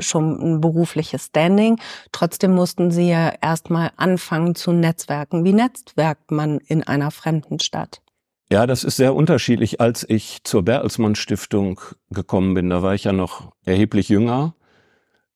schon 0.00 0.40
ein 0.40 0.60
berufliches 0.60 1.26
Standing, 1.26 1.78
trotzdem 2.12 2.54
mussten 2.54 2.90
Sie 2.90 3.08
ja 3.08 3.32
erstmal 3.40 3.90
anfangen 3.96 4.54
zu 4.54 4.72
netzwerken. 4.72 5.44
Wie 5.44 5.52
netzwerkt 5.52 6.30
man 6.30 6.58
in 6.58 6.82
einer 6.82 7.10
fremden 7.10 7.58
Stadt? 7.60 8.02
Ja, 8.50 8.66
das 8.66 8.84
ist 8.84 8.96
sehr 8.96 9.14
unterschiedlich. 9.14 9.80
Als 9.80 10.08
ich 10.08 10.44
zur 10.44 10.62
Bertelsmann 10.62 11.14
Stiftung 11.14 11.80
gekommen 12.10 12.54
bin, 12.54 12.70
da 12.70 12.82
war 12.82 12.94
ich 12.94 13.04
ja 13.04 13.12
noch 13.12 13.52
erheblich 13.64 14.08
jünger. 14.08 14.54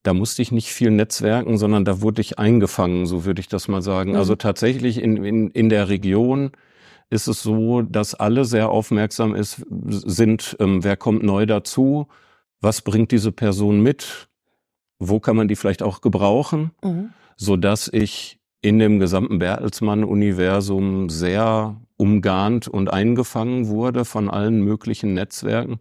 Da 0.09 0.15
musste 0.15 0.41
ich 0.41 0.53
nicht 0.53 0.69
viel 0.69 0.91
netzwerken, 0.91 1.59
sondern 1.59 1.85
da 1.85 2.01
wurde 2.01 2.23
ich 2.23 2.39
eingefangen, 2.39 3.05
so 3.05 3.27
würde 3.27 3.41
ich 3.41 3.49
das 3.49 3.69
mal 3.69 3.83
sagen. 3.83 4.13
Mhm. 4.13 4.17
Also 4.17 4.37
tatsächlich 4.37 5.03
in, 5.03 5.23
in, 5.23 5.51
in 5.51 5.69
der 5.69 5.91
Region 5.91 6.53
ist 7.11 7.27
es 7.27 7.43
so, 7.43 7.83
dass 7.83 8.15
alle 8.15 8.47
sehr 8.47 8.71
aufmerksam 8.71 9.35
ist, 9.35 9.67
sind, 9.69 10.57
ähm, 10.61 10.83
wer 10.83 10.97
kommt 10.97 11.25
neu 11.25 11.45
dazu, 11.45 12.07
was 12.63 12.81
bringt 12.81 13.13
diese 13.13 13.33
Person 13.33 13.83
mit, 13.83 14.31
wo 14.99 15.21
kann 15.21 15.37
man 15.37 15.47
die 15.47 15.57
vielleicht 15.57 15.83
auch 15.83 16.01
gebrauchen 16.01 16.71
Mhm. 16.83 17.11
so 17.37 17.59
dass 17.59 17.91
ich 17.93 18.39
in 18.63 18.79
dem 18.79 19.01
gesamten 19.01 19.39
Bertelsmann-Universum 19.39 21.11
sehr 21.11 21.77
umgarnt 21.99 22.67
und 22.67 22.91
eingefangen 22.91 23.69
wurde 23.69 24.07
von 24.07 24.31
allen 24.31 24.63
möglichen 24.63 25.13
Netzwerken 25.13 25.81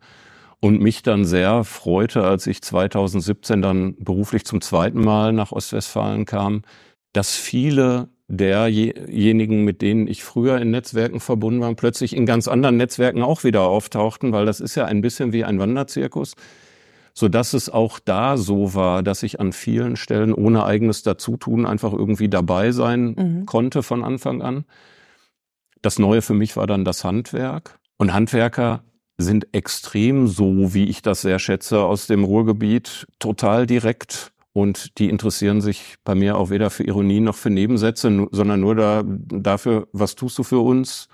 und 0.60 0.82
mich 0.82 1.04
dann 1.04 1.26
sehr 1.26 1.64
freute, 1.64 2.24
als 2.24 2.48
ich 2.48 2.62
2017 2.62 3.62
dann 3.62 3.96
beruflich 4.00 4.46
zum 4.46 4.62
zweiten 4.62 5.02
Mal 5.02 5.34
nach 5.34 5.52
Ostwestfalen 5.52 6.26
kam, 6.26 6.64
dass 7.14 7.36
viele 7.36 8.10
derjenigen, 8.28 9.64
mit 9.64 9.82
denen 9.82 10.08
ich 10.08 10.24
früher 10.24 10.58
in 10.60 10.72
Netzwerken 10.72 11.20
verbunden 11.20 11.62
war, 11.62 11.74
plötzlich 11.76 12.16
in 12.16 12.26
ganz 12.26 12.48
anderen 12.48 12.78
Netzwerken 12.78 13.22
auch 13.22 13.44
wieder 13.44 13.62
auftauchten, 13.62 14.34
weil 14.34 14.46
das 14.46 14.60
ist 14.60 14.76
ja 14.76 14.86
ein 14.86 15.02
bisschen 15.02 15.32
wie 15.32 15.46
ein 15.46 15.60
Wanderzirkus 15.60 16.34
so 17.18 17.28
dass 17.28 17.54
es 17.54 17.68
auch 17.68 17.98
da 17.98 18.38
so 18.38 18.76
war, 18.76 19.02
dass 19.02 19.24
ich 19.24 19.40
an 19.40 19.52
vielen 19.52 19.96
Stellen 19.96 20.36
ohne 20.36 20.66
eigenes 20.66 21.02
Dazutun 21.02 21.66
einfach 21.66 21.92
irgendwie 21.92 22.30
dabei 22.30 22.72
sein 22.72 23.16
Mhm. 23.18 23.46
konnte 23.48 23.82
von 23.82 24.04
Anfang 24.04 24.44
an. 24.44 24.66
Das 25.82 25.98
Neue 25.98 26.22
für 26.22 26.36
mich 26.36 26.56
war 26.56 26.68
dann 26.68 26.86
das 26.86 27.04
Handwerk. 27.04 27.80
Und 27.98 28.14
Handwerker 28.14 28.84
sind 29.18 29.48
extrem 29.52 30.28
so, 30.28 30.74
wie 30.74 30.86
ich 30.86 31.02
das 31.02 31.22
sehr 31.22 31.40
schätze, 31.40 31.80
aus 31.82 32.08
dem 32.08 32.24
Ruhrgebiet 32.24 33.08
total 33.20 33.66
direkt 33.66 34.32
Und 34.54 34.98
die 34.98 35.10
interessieren 35.10 35.62
sich 35.62 35.98
bei 36.04 36.16
mir 36.16 36.36
auch 36.36 36.50
weder 36.50 36.72
für 36.72 36.84
Ironie 36.84 37.20
noch 37.20 37.36
für 37.36 37.52
Nebensätze, 37.52 38.28
sondern 38.32 38.60
nur 38.60 38.74
da, 38.74 39.04
dafür, 39.06 39.88
was 39.92 40.16
tust 40.16 40.36
du 40.40 40.44
für 40.44 40.60
uns? 40.60 41.10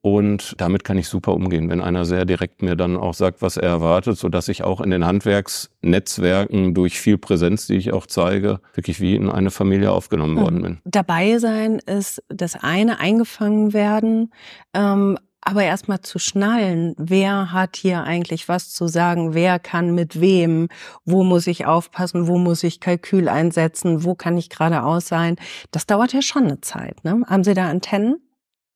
Und 0.00 0.54
damit 0.58 0.84
kann 0.84 0.96
ich 0.96 1.08
super 1.08 1.32
umgehen, 1.32 1.70
wenn 1.70 1.80
einer 1.80 2.04
sehr 2.04 2.26
direkt 2.26 2.62
mir 2.62 2.76
dann 2.76 2.96
auch 2.96 3.14
sagt, 3.14 3.42
was 3.42 3.56
er 3.56 3.68
erwartet, 3.68 4.16
so 4.16 4.28
dass 4.28 4.48
ich 4.48 4.62
auch 4.64 4.80
in 4.80 4.90
den 4.90 5.06
Handwerksnetzwerken 5.06 6.74
durch 6.74 7.00
viel 7.00 7.18
Präsenz, 7.18 7.66
die 7.66 7.76
ich 7.76 7.92
auch 7.92 8.06
zeige, 8.06 8.60
wirklich 8.74 9.00
wie 9.00 9.16
in 9.16 9.28
eine 9.30 9.50
Familie 9.50 9.90
aufgenommen 9.90 10.34
mhm. 10.34 10.40
worden 10.40 10.62
bin. 10.62 10.78
Dabei 10.84 11.38
sein 11.38 11.80
ist 11.86 12.22
das 12.28 12.54
eine, 12.54 13.00
eingefangen 13.00 13.72
werden, 13.72 14.30
ähm, 14.72 15.18
aber 15.40 15.62
erstmal 15.62 16.00
zu 16.00 16.18
schnallen, 16.18 16.94
wer 16.98 17.52
hat 17.52 17.76
hier 17.76 18.02
eigentlich 18.02 18.48
was 18.48 18.70
zu 18.70 18.88
sagen, 18.88 19.34
wer 19.34 19.58
kann 19.58 19.94
mit 19.94 20.20
wem, 20.20 20.68
wo 21.04 21.24
muss 21.24 21.46
ich 21.46 21.66
aufpassen, 21.66 22.26
wo 22.26 22.38
muss 22.38 22.62
ich 22.64 22.80
Kalkül 22.80 23.28
einsetzen, 23.28 24.04
wo 24.04 24.14
kann 24.14 24.36
ich 24.36 24.50
geradeaus 24.50 25.08
sein, 25.08 25.36
das 25.70 25.86
dauert 25.86 26.12
ja 26.12 26.22
schon 26.22 26.44
eine 26.44 26.60
Zeit. 26.60 27.04
Ne? 27.04 27.22
Haben 27.26 27.44
Sie 27.44 27.54
da 27.54 27.68
Antennen? 27.68 28.16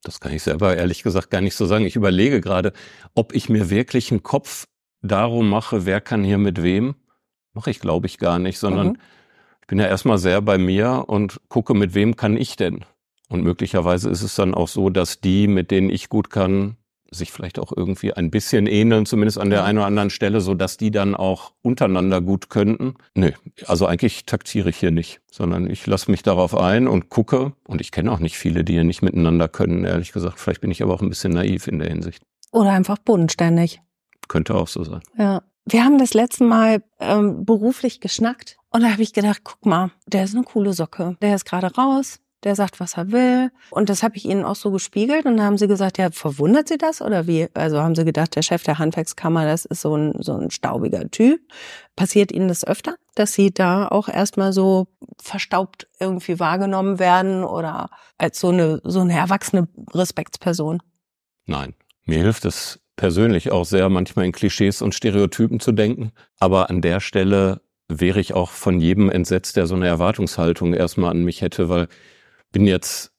Das 0.02 0.18
kann 0.18 0.32
ich 0.32 0.42
selber 0.42 0.76
ehrlich 0.76 1.02
gesagt 1.02 1.30
gar 1.30 1.40
nicht 1.40 1.54
so 1.54 1.66
sagen. 1.66 1.86
Ich 1.86 1.96
überlege 1.96 2.40
gerade, 2.40 2.72
ob 3.14 3.34
ich 3.34 3.48
mir 3.48 3.70
wirklich 3.70 4.10
einen 4.10 4.22
Kopf 4.22 4.66
darum 5.00 5.48
mache, 5.48 5.86
wer 5.86 6.00
kann 6.00 6.24
hier 6.24 6.38
mit 6.38 6.62
wem. 6.62 6.94
Mache 7.52 7.70
ich, 7.70 7.80
glaube 7.80 8.06
ich, 8.06 8.18
gar 8.18 8.38
nicht, 8.38 8.58
sondern 8.58 8.88
mhm. 8.88 8.96
ich 9.60 9.66
bin 9.66 9.78
ja 9.78 9.86
erstmal 9.86 10.18
sehr 10.18 10.40
bei 10.40 10.58
mir 10.58 11.04
und 11.06 11.40
gucke, 11.48 11.74
mit 11.74 11.94
wem 11.94 12.16
kann 12.16 12.36
ich 12.36 12.56
denn. 12.56 12.84
Und 13.32 13.42
möglicherweise 13.42 14.10
ist 14.10 14.22
es 14.22 14.34
dann 14.34 14.52
auch 14.52 14.68
so, 14.68 14.90
dass 14.90 15.22
die, 15.22 15.48
mit 15.48 15.70
denen 15.70 15.88
ich 15.88 16.10
gut 16.10 16.28
kann, 16.28 16.76
sich 17.10 17.32
vielleicht 17.32 17.58
auch 17.58 17.72
irgendwie 17.74 18.12
ein 18.12 18.30
bisschen 18.30 18.66
ähneln, 18.66 19.06
zumindest 19.06 19.38
an 19.38 19.48
der 19.48 19.64
einen 19.64 19.78
oder 19.78 19.86
anderen 19.86 20.10
Stelle, 20.10 20.42
so 20.42 20.52
dass 20.52 20.76
die 20.76 20.90
dann 20.90 21.14
auch 21.14 21.52
untereinander 21.62 22.20
gut 22.20 22.50
könnten. 22.50 22.94
Nö, 23.14 23.30
also 23.66 23.86
eigentlich 23.86 24.26
taktiere 24.26 24.68
ich 24.68 24.76
hier 24.76 24.90
nicht, 24.90 25.20
sondern 25.30 25.68
ich 25.70 25.86
lasse 25.86 26.10
mich 26.10 26.22
darauf 26.22 26.54
ein 26.54 26.88
und 26.88 27.08
gucke. 27.08 27.54
Und 27.66 27.80
ich 27.80 27.90
kenne 27.90 28.12
auch 28.12 28.18
nicht 28.18 28.36
viele, 28.36 28.64
die 28.64 28.74
hier 28.74 28.84
nicht 28.84 29.00
miteinander 29.00 29.48
können, 29.48 29.84
ehrlich 29.84 30.12
gesagt. 30.12 30.38
Vielleicht 30.38 30.60
bin 30.60 30.70
ich 30.70 30.82
aber 30.82 30.92
auch 30.92 31.00
ein 31.00 31.08
bisschen 31.08 31.32
naiv 31.32 31.68
in 31.68 31.78
der 31.78 31.88
Hinsicht. 31.88 32.22
Oder 32.50 32.70
einfach 32.70 32.98
bodenständig. 32.98 33.80
Könnte 34.28 34.54
auch 34.54 34.68
so 34.68 34.84
sein. 34.84 35.00
Ja. 35.16 35.42
Wir 35.64 35.84
haben 35.84 35.96
das 35.96 36.12
letzte 36.12 36.42
Mal 36.44 36.82
ähm, 36.98 37.44
beruflich 37.44 38.00
geschnackt 38.00 38.56
und 38.70 38.82
da 38.82 38.90
habe 38.90 39.02
ich 39.02 39.12
gedacht, 39.12 39.42
guck 39.44 39.64
mal, 39.64 39.92
der 40.06 40.24
ist 40.24 40.34
eine 40.34 40.44
coole 40.44 40.72
Socke. 40.72 41.16
Der 41.22 41.34
ist 41.36 41.44
gerade 41.44 41.72
raus, 41.74 42.18
der 42.44 42.56
sagt, 42.56 42.80
was 42.80 42.96
er 42.96 43.12
will. 43.12 43.50
Und 43.70 43.88
das 43.88 44.02
habe 44.02 44.16
ich 44.16 44.24
ihnen 44.24 44.44
auch 44.44 44.56
so 44.56 44.70
gespiegelt. 44.70 45.26
Und 45.26 45.36
dann 45.36 45.46
haben 45.46 45.58
sie 45.58 45.68
gesagt, 45.68 45.98
ja, 45.98 46.10
verwundert 46.10 46.68
sie 46.68 46.78
das 46.78 47.00
oder 47.00 47.26
wie? 47.26 47.48
Also 47.54 47.80
haben 47.80 47.94
sie 47.94 48.04
gedacht, 48.04 48.34
der 48.36 48.42
Chef 48.42 48.62
der 48.64 48.78
Handwerkskammer, 48.78 49.44
das 49.44 49.64
ist 49.64 49.82
so 49.82 49.96
ein, 49.96 50.14
so 50.20 50.34
ein 50.34 50.50
staubiger 50.50 51.10
Typ. 51.10 51.40
Passiert 51.96 52.32
ihnen 52.32 52.48
das 52.48 52.66
öfter, 52.66 52.96
dass 53.14 53.32
sie 53.32 53.52
da 53.52 53.88
auch 53.88 54.08
erstmal 54.08 54.52
so 54.52 54.88
verstaubt 55.20 55.88
irgendwie 56.00 56.38
wahrgenommen 56.40 56.98
werden 56.98 57.44
oder 57.44 57.90
als 58.18 58.40
so 58.40 58.48
eine, 58.48 58.80
so 58.84 59.00
eine 59.00 59.16
erwachsene 59.16 59.68
Respektsperson? 59.94 60.82
Nein. 61.46 61.74
Mir 62.04 62.18
hilft 62.18 62.44
es 62.44 62.80
persönlich 62.96 63.52
auch 63.52 63.64
sehr, 63.64 63.88
manchmal 63.88 64.26
in 64.26 64.32
Klischees 64.32 64.82
und 64.82 64.94
Stereotypen 64.94 65.60
zu 65.60 65.72
denken. 65.72 66.12
Aber 66.38 66.68
an 66.68 66.80
der 66.80 67.00
Stelle 67.00 67.60
wäre 67.88 68.20
ich 68.20 68.34
auch 68.34 68.50
von 68.50 68.80
jedem 68.80 69.10
entsetzt, 69.10 69.56
der 69.56 69.66
so 69.66 69.74
eine 69.74 69.86
Erwartungshaltung 69.86 70.74
erstmal 70.74 71.10
an 71.10 71.24
mich 71.24 71.42
hätte, 71.42 71.68
weil 71.68 71.88
bin 72.52 72.66
jetzt 72.66 73.12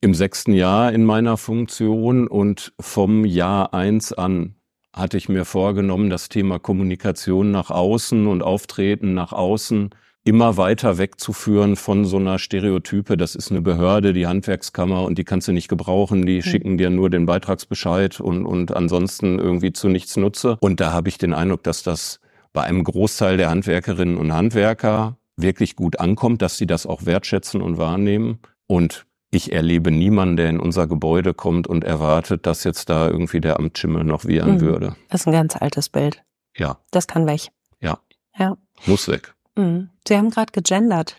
im 0.00 0.14
sechsten 0.14 0.54
Jahr 0.54 0.92
in 0.92 1.04
meiner 1.04 1.36
Funktion 1.36 2.26
und 2.26 2.72
vom 2.80 3.24
Jahr 3.24 3.74
eins 3.74 4.12
an 4.12 4.56
hatte 4.92 5.16
ich 5.16 5.28
mir 5.28 5.44
vorgenommen, 5.44 6.10
das 6.10 6.28
Thema 6.28 6.58
Kommunikation 6.58 7.50
nach 7.50 7.70
außen 7.70 8.26
und 8.26 8.42
Auftreten 8.42 9.14
nach 9.14 9.32
außen 9.32 9.90
immer 10.24 10.56
weiter 10.56 10.98
wegzuführen 10.98 11.76
von 11.76 12.04
so 12.04 12.18
einer 12.18 12.38
Stereotype. 12.38 13.16
Das 13.16 13.34
ist 13.34 13.50
eine 13.50 13.62
Behörde, 13.62 14.12
die 14.12 14.26
Handwerkskammer 14.26 15.04
und 15.04 15.16
die 15.16 15.24
kannst 15.24 15.48
du 15.48 15.52
nicht 15.52 15.68
gebrauchen. 15.68 16.26
Die 16.26 16.36
mhm. 16.36 16.42
schicken 16.42 16.78
dir 16.78 16.90
nur 16.90 17.08
den 17.08 17.26
Beitragsbescheid 17.26 18.20
und, 18.20 18.44
und 18.44 18.74
ansonsten 18.74 19.38
irgendwie 19.38 19.72
zu 19.72 19.88
nichts 19.88 20.16
nutze. 20.16 20.58
Und 20.60 20.80
da 20.80 20.92
habe 20.92 21.08
ich 21.08 21.18
den 21.18 21.32
Eindruck, 21.32 21.62
dass 21.62 21.82
das 21.82 22.20
bei 22.52 22.62
einem 22.62 22.84
Großteil 22.84 23.36
der 23.36 23.48
Handwerkerinnen 23.48 24.18
und 24.18 24.32
Handwerker 24.32 25.16
wirklich 25.36 25.76
gut 25.76 26.00
ankommt, 26.00 26.42
dass 26.42 26.58
sie 26.58 26.66
das 26.66 26.84
auch 26.84 27.06
wertschätzen 27.06 27.62
und 27.62 27.78
wahrnehmen. 27.78 28.40
Und 28.70 29.04
ich 29.32 29.50
erlebe 29.50 29.90
niemanden, 29.90 30.36
der 30.36 30.48
in 30.48 30.60
unser 30.60 30.86
Gebäude 30.86 31.34
kommt 31.34 31.66
und 31.66 31.82
erwartet, 31.82 32.46
dass 32.46 32.62
jetzt 32.62 32.88
da 32.88 33.08
irgendwie 33.08 33.40
der 33.40 33.58
Amtsschimmel 33.58 34.04
noch 34.04 34.26
wiehern 34.26 34.54
mhm. 34.54 34.60
würde. 34.60 34.96
Das 35.08 35.22
ist 35.22 35.26
ein 35.26 35.32
ganz 35.32 35.56
altes 35.56 35.88
Bild. 35.88 36.22
Ja. 36.56 36.78
Das 36.92 37.08
kann 37.08 37.26
weg. 37.26 37.48
Ja. 37.80 37.98
Ja. 38.38 38.56
Muss 38.86 39.08
weg. 39.08 39.34
Mhm. 39.56 39.90
Sie 40.06 40.16
haben 40.16 40.30
gerade 40.30 40.52
gegendert. 40.52 41.16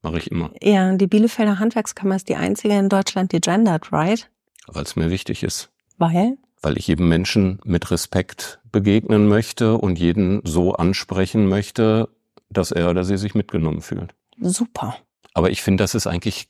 Mache 0.00 0.16
ich 0.16 0.30
immer. 0.30 0.50
Ja, 0.62 0.96
die 0.96 1.06
Bielefelder 1.06 1.58
Handwerkskammer 1.58 2.16
ist 2.16 2.30
die 2.30 2.36
einzige 2.36 2.78
in 2.78 2.88
Deutschland, 2.88 3.32
die 3.32 3.42
gendert, 3.42 3.92
right? 3.92 4.30
Weil 4.66 4.84
es 4.84 4.96
mir 4.96 5.10
wichtig 5.10 5.42
ist. 5.42 5.68
Weil? 5.98 6.38
Weil 6.62 6.78
ich 6.78 6.86
jedem 6.86 7.06
Menschen 7.06 7.60
mit 7.64 7.90
Respekt 7.90 8.60
begegnen 8.72 9.28
möchte 9.28 9.76
und 9.76 9.98
jeden 9.98 10.40
so 10.44 10.72
ansprechen 10.72 11.50
möchte, 11.50 12.08
dass 12.48 12.72
er 12.72 12.88
oder 12.88 13.04
sie 13.04 13.18
sich 13.18 13.34
mitgenommen 13.34 13.82
fühlt. 13.82 14.14
Super. 14.40 14.96
Aber 15.34 15.50
ich 15.50 15.62
finde, 15.62 15.84
das 15.84 15.94
ist 15.94 16.06
eigentlich 16.06 16.48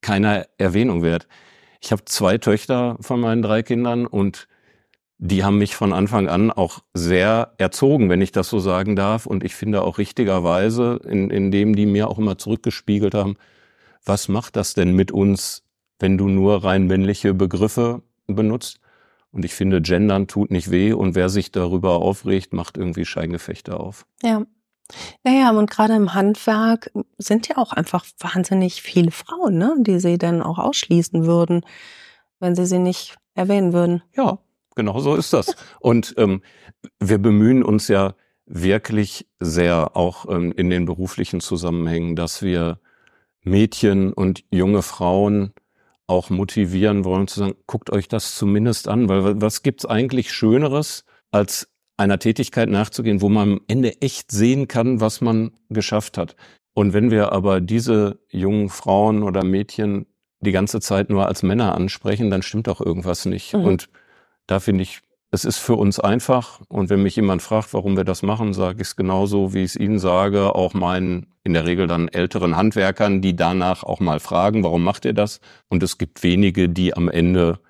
keiner 0.00 0.46
Erwähnung 0.58 1.02
wert. 1.02 1.28
Ich 1.80 1.92
habe 1.92 2.04
zwei 2.04 2.38
Töchter 2.38 2.96
von 3.00 3.20
meinen 3.20 3.42
drei 3.42 3.62
Kindern 3.62 4.06
und 4.06 4.48
die 5.22 5.44
haben 5.44 5.58
mich 5.58 5.76
von 5.76 5.92
Anfang 5.92 6.28
an 6.28 6.50
auch 6.50 6.80
sehr 6.94 7.52
erzogen, 7.58 8.08
wenn 8.08 8.22
ich 8.22 8.32
das 8.32 8.48
so 8.48 8.58
sagen 8.58 8.96
darf. 8.96 9.26
Und 9.26 9.44
ich 9.44 9.54
finde 9.54 9.82
auch 9.82 9.98
richtigerweise, 9.98 10.98
in, 11.04 11.28
indem 11.30 11.76
die 11.76 11.86
mir 11.86 12.08
auch 12.08 12.18
immer 12.18 12.38
zurückgespiegelt 12.38 13.14
haben, 13.14 13.36
was 14.04 14.28
macht 14.28 14.56
das 14.56 14.72
denn 14.72 14.94
mit 14.94 15.12
uns, 15.12 15.62
wenn 15.98 16.16
du 16.16 16.28
nur 16.28 16.64
rein 16.64 16.86
männliche 16.86 17.34
Begriffe 17.34 18.02
benutzt? 18.26 18.80
Und 19.30 19.44
ich 19.44 19.52
finde, 19.52 19.82
Gendern 19.82 20.26
tut 20.26 20.50
nicht 20.50 20.70
weh 20.70 20.94
und 20.94 21.14
wer 21.14 21.28
sich 21.28 21.52
darüber 21.52 21.96
aufregt, 21.96 22.54
macht 22.54 22.78
irgendwie 22.78 23.04
Scheingefechte 23.04 23.78
auf. 23.78 24.06
Ja, 24.22 24.44
naja, 25.24 25.50
und 25.50 25.70
gerade 25.70 25.94
im 25.94 26.14
Handwerk 26.14 26.90
sind 27.18 27.48
ja 27.48 27.56
auch 27.58 27.72
einfach 27.72 28.04
wahnsinnig 28.18 28.82
viele 28.82 29.10
Frauen, 29.10 29.58
ne, 29.58 29.74
die 29.78 30.00
sie 30.00 30.18
dann 30.18 30.42
auch 30.42 30.58
ausschließen 30.58 31.26
würden, 31.26 31.64
wenn 32.38 32.54
sie 32.54 32.66
sie 32.66 32.78
nicht 32.78 33.16
erwähnen 33.34 33.72
würden. 33.72 34.02
Ja, 34.16 34.38
genau 34.74 35.00
so 35.00 35.14
ist 35.14 35.32
das. 35.32 35.54
Und 35.80 36.14
ähm, 36.18 36.42
wir 36.98 37.18
bemühen 37.18 37.62
uns 37.62 37.88
ja 37.88 38.14
wirklich 38.46 39.26
sehr, 39.38 39.96
auch 39.96 40.28
ähm, 40.28 40.52
in 40.52 40.70
den 40.70 40.84
beruflichen 40.84 41.40
Zusammenhängen, 41.40 42.16
dass 42.16 42.42
wir 42.42 42.80
Mädchen 43.42 44.12
und 44.12 44.44
junge 44.50 44.82
Frauen 44.82 45.52
auch 46.06 46.28
motivieren 46.28 47.04
wollen 47.04 47.28
zu 47.28 47.38
sagen, 47.38 47.54
guckt 47.66 47.90
euch 47.90 48.08
das 48.08 48.34
zumindest 48.34 48.88
an, 48.88 49.08
weil 49.08 49.40
was 49.40 49.62
gibt's 49.62 49.86
eigentlich 49.86 50.32
Schöneres, 50.32 51.04
als 51.30 51.69
einer 52.00 52.18
Tätigkeit 52.18 52.68
nachzugehen, 52.68 53.20
wo 53.20 53.28
man 53.28 53.52
am 53.52 53.60
Ende 53.68 54.00
echt 54.00 54.32
sehen 54.32 54.66
kann, 54.68 55.00
was 55.00 55.20
man 55.20 55.52
geschafft 55.68 56.18
hat. 56.18 56.34
Und 56.72 56.92
wenn 56.94 57.10
wir 57.10 57.32
aber 57.32 57.60
diese 57.60 58.18
jungen 58.30 58.70
Frauen 58.70 59.22
oder 59.22 59.44
Mädchen 59.44 60.06
die 60.40 60.52
ganze 60.52 60.80
Zeit 60.80 61.10
nur 61.10 61.26
als 61.26 61.42
Männer 61.42 61.74
ansprechen, 61.74 62.30
dann 62.30 62.42
stimmt 62.42 62.68
auch 62.68 62.80
irgendwas 62.80 63.26
nicht. 63.26 63.52
Mhm. 63.52 63.64
Und 63.64 63.90
da 64.46 64.60
finde 64.60 64.82
ich, 64.82 65.00
es 65.30 65.44
ist 65.44 65.58
für 65.58 65.74
uns 65.76 66.00
einfach. 66.00 66.60
Und 66.68 66.88
wenn 66.88 67.02
mich 67.02 67.16
jemand 67.16 67.42
fragt, 67.42 67.74
warum 67.74 67.96
wir 67.96 68.04
das 68.04 68.22
machen, 68.22 68.54
sage 68.54 68.80
ich 68.80 68.88
es 68.88 68.96
genauso, 68.96 69.52
wie 69.52 69.64
ich 69.64 69.72
es 69.72 69.76
Ihnen 69.76 69.98
sage, 69.98 70.54
auch 70.54 70.72
meinen 70.74 71.26
in 71.44 71.52
der 71.52 71.66
Regel 71.66 71.86
dann 71.86 72.08
älteren 72.08 72.56
Handwerkern, 72.56 73.20
die 73.20 73.36
danach 73.36 73.84
auch 73.84 74.00
mal 74.00 74.20
fragen, 74.20 74.64
warum 74.64 74.82
macht 74.82 75.04
ihr 75.04 75.12
das? 75.12 75.40
Und 75.68 75.82
es 75.82 75.98
gibt 75.98 76.22
wenige, 76.22 76.68
die 76.68 76.94
am 76.94 77.08
Ende 77.08 77.60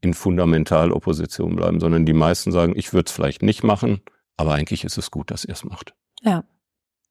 in 0.00 0.14
Fundamentalopposition 0.14 1.56
bleiben, 1.56 1.80
sondern 1.80 2.06
die 2.06 2.12
meisten 2.12 2.52
sagen, 2.52 2.74
ich 2.76 2.92
würde 2.92 3.08
es 3.08 3.12
vielleicht 3.12 3.42
nicht 3.42 3.64
machen, 3.64 4.00
aber 4.36 4.54
eigentlich 4.54 4.84
ist 4.84 4.98
es 4.98 5.10
gut, 5.10 5.30
dass 5.30 5.44
ihr 5.44 5.54
es 5.54 5.64
macht. 5.64 5.94
Ja. 6.22 6.44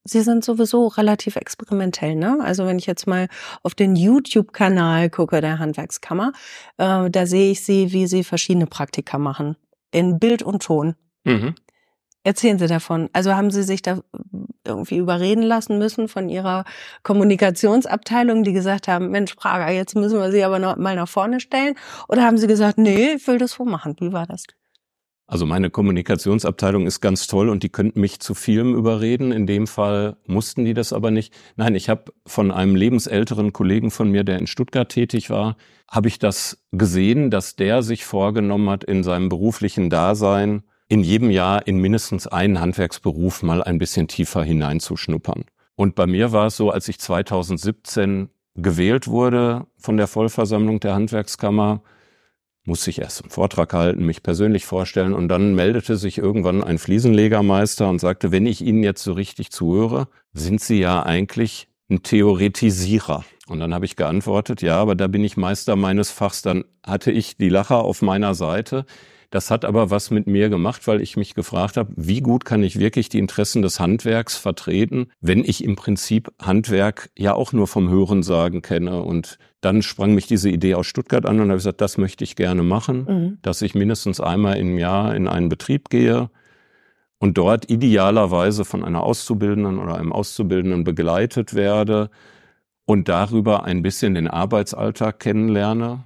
Sie 0.03 0.21
sind 0.21 0.45
sowieso 0.45 0.87
relativ 0.87 1.35
experimentell, 1.35 2.15
ne? 2.15 2.39
Also 2.41 2.65
wenn 2.65 2.79
ich 2.79 2.85
jetzt 2.85 3.07
mal 3.07 3.27
auf 3.61 3.75
den 3.75 3.97
YouTube-Kanal 3.97 5.09
gucke 5.09 5.41
der 5.41 5.59
Handwerkskammer, 5.59 6.31
äh, 6.77 7.09
da 7.09 7.25
sehe 7.25 7.51
ich 7.51 7.65
Sie, 7.65 7.91
wie 7.91 8.07
Sie 8.07 8.23
verschiedene 8.23 8.67
Praktika 8.67 9.17
machen. 9.17 9.57
In 9.91 10.17
Bild 10.17 10.43
und 10.43 10.63
Ton. 10.63 10.95
Mhm. 11.25 11.55
Erzählen 12.27 12.59
Sie 12.59 12.67
davon. 12.67 13.09
Also 13.13 13.35
haben 13.35 13.51
Sie 13.51 13.63
sich 13.63 13.81
da 13.81 14.01
irgendwie 14.65 14.97
überreden 14.97 15.43
lassen 15.43 15.77
müssen 15.77 16.09
von 16.09 16.27
Ihrer 16.27 16.65
Kommunikationsabteilung, 17.03 18.43
die 18.43 18.51
gesagt 18.51 18.89
haben, 18.89 19.11
Mensch, 19.11 19.33
Prager, 19.35 19.71
jetzt 19.71 19.95
müssen 19.95 20.19
wir 20.19 20.29
Sie 20.29 20.43
aber 20.43 20.59
noch 20.59 20.75
mal 20.75 20.97
nach 20.97 21.07
vorne 21.07 21.39
stellen? 21.39 21.75
Oder 22.09 22.23
haben 22.23 22.37
Sie 22.37 22.47
gesagt, 22.47 22.79
nee, 22.79 23.13
ich 23.15 23.25
will 23.27 23.37
das 23.37 23.53
so 23.53 23.63
machen? 23.63 23.95
Wie 24.01 24.11
war 24.11 24.25
das? 24.25 24.43
Also 25.25 25.45
meine 25.45 25.69
Kommunikationsabteilung 25.69 26.85
ist 26.85 26.99
ganz 26.99 27.27
toll 27.27 27.47
und 27.47 27.63
die 27.63 27.69
könnten 27.69 28.01
mich 28.01 28.19
zu 28.19 28.33
vielem 28.33 28.75
überreden. 28.75 29.31
In 29.31 29.47
dem 29.47 29.65
Fall 29.65 30.17
mussten 30.25 30.65
die 30.65 30.73
das 30.73 30.91
aber 30.91 31.11
nicht. 31.11 31.33
Nein, 31.55 31.75
ich 31.75 31.87
habe 31.87 32.11
von 32.25 32.51
einem 32.51 32.75
lebensälteren 32.75 33.53
Kollegen 33.53 33.89
von 33.89 34.11
mir, 34.11 34.25
der 34.25 34.37
in 34.37 34.47
Stuttgart 34.47 34.89
tätig 34.89 35.29
war, 35.29 35.55
habe 35.89 36.09
ich 36.09 36.19
das 36.19 36.67
gesehen, 36.73 37.31
dass 37.31 37.55
der 37.55 37.83
sich 37.83 38.03
vorgenommen 38.03 38.69
hat, 38.69 38.83
in 38.83 39.01
seinem 39.03 39.29
beruflichen 39.29 39.89
Dasein 39.89 40.63
in 40.87 41.03
jedem 41.03 41.29
Jahr 41.29 41.67
in 41.67 41.77
mindestens 41.77 42.27
einen 42.27 42.59
Handwerksberuf 42.59 43.43
mal 43.43 43.63
ein 43.63 43.77
bisschen 43.77 44.07
tiefer 44.07 44.43
hineinzuschnuppern. 44.43 45.45
Und 45.75 45.95
bei 45.95 46.07
mir 46.07 46.31
war 46.31 46.47
es 46.47 46.57
so, 46.57 46.71
als 46.71 46.87
ich 46.87 46.99
2017 46.99 48.29
gewählt 48.55 49.07
wurde 49.07 49.67
von 49.77 49.97
der 49.97 50.07
Vollversammlung 50.07 50.79
der 50.79 50.95
Handwerkskammer, 50.95 51.81
musste 52.67 52.89
ich 52.89 52.99
erst 52.99 53.21
einen 53.21 53.31
Vortrag 53.31 53.73
halten, 53.73 54.05
mich 54.05 54.23
persönlich 54.23 54.65
vorstellen 54.65 55.13
und 55.13 55.29
dann 55.29 55.55
meldete 55.55 55.95
sich 55.95 56.17
irgendwann 56.17 56.63
ein 56.63 56.77
Fliesenlegermeister 56.77 57.89
und 57.89 57.99
sagte, 57.99 58.31
wenn 58.31 58.45
ich 58.45 58.61
Ihnen 58.61 58.83
jetzt 58.83 59.03
so 59.03 59.13
richtig 59.13 59.51
zuhöre, 59.51 60.09
sind 60.33 60.59
Sie 60.59 60.79
ja 60.79 61.03
eigentlich 61.03 61.69
ein 61.89 62.03
Theoretisierer. 62.03 63.23
Und 63.47 63.59
dann 63.59 63.73
habe 63.73 63.85
ich 63.85 63.95
geantwortet, 63.95 64.61
ja, 64.61 64.77
aber 64.77 64.95
da 64.95 65.07
bin 65.07 65.23
ich 65.23 65.37
Meister 65.37 65.77
meines 65.77 66.11
Fachs. 66.11 66.41
Dann 66.41 66.65
hatte 66.85 67.11
ich 67.11 67.37
die 67.37 67.47
Lacher 67.47 67.77
auf 67.77 68.01
meiner 68.01 68.35
Seite. 68.35 68.85
Das 69.29 69.51
hat 69.51 69.65
aber 69.65 69.89
was 69.89 70.09
mit 70.09 70.25
mir 70.27 70.49
gemacht, 70.49 70.87
weil 70.87 71.01
ich 71.01 71.17
mich 71.17 71.35
gefragt 71.35 71.75
habe, 71.75 71.91
wie 71.97 72.21
gut 72.21 72.45
kann 72.45 72.63
ich 72.63 72.79
wirklich 72.79 73.09
die 73.09 73.19
Interessen 73.19 73.61
des 73.61 73.79
Handwerks 73.79 74.37
vertreten, 74.37 75.07
wenn 75.19 75.43
ich 75.43 75.63
im 75.63 75.75
Prinzip 75.75 76.31
Handwerk 76.41 77.09
ja 77.17 77.33
auch 77.33 77.51
nur 77.51 77.67
vom 77.67 77.89
Hörensagen 77.89 78.61
kenne. 78.61 79.01
Und 79.01 79.37
dann 79.59 79.81
sprang 79.81 80.15
mich 80.15 80.27
diese 80.27 80.49
Idee 80.49 80.75
aus 80.75 80.87
Stuttgart 80.87 81.25
an 81.25 81.39
und 81.41 81.49
habe 81.49 81.57
gesagt, 81.57 81.81
das 81.81 81.97
möchte 81.97 82.23
ich 82.23 82.35
gerne 82.37 82.63
machen, 82.63 83.05
mhm. 83.07 83.37
dass 83.41 83.61
ich 83.61 83.75
mindestens 83.75 84.21
einmal 84.21 84.57
im 84.57 84.77
Jahr 84.77 85.13
in 85.13 85.27
einen 85.27 85.49
Betrieb 85.49 85.89
gehe 85.89 86.29
und 87.19 87.37
dort 87.37 87.69
idealerweise 87.69 88.63
von 88.63 88.83
einer 88.83 89.03
Auszubildenden 89.03 89.79
oder 89.79 89.95
einem 89.97 90.13
Auszubildenden 90.13 90.83
begleitet 90.83 91.53
werde 91.53 92.09
und 92.85 93.09
darüber 93.09 93.65
ein 93.65 93.81
bisschen 93.81 94.13
den 94.13 94.27
Arbeitsalltag 94.27 95.19
kennenlerne 95.19 96.05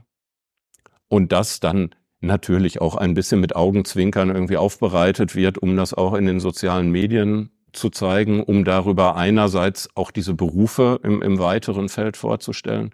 und 1.07 1.31
das 1.31 1.59
dann 1.59 1.91
natürlich 2.21 2.81
auch 2.81 2.95
ein 2.95 3.13
bisschen 3.13 3.41
mit 3.41 3.55
Augenzwinkern 3.55 4.29
irgendwie 4.29 4.57
aufbereitet 4.57 5.35
wird, 5.35 5.57
um 5.57 5.75
das 5.75 5.93
auch 5.93 6.13
in 6.13 6.25
den 6.25 6.39
sozialen 6.39 6.91
Medien 6.91 7.51
zu 7.73 7.89
zeigen, 7.89 8.43
um 8.43 8.63
darüber 8.63 9.15
einerseits 9.15 9.89
auch 9.95 10.11
diese 10.11 10.33
Berufe 10.33 10.99
im, 11.03 11.21
im 11.21 11.39
weiteren 11.39 11.89
Feld 11.89 12.17
vorzustellen 12.17 12.93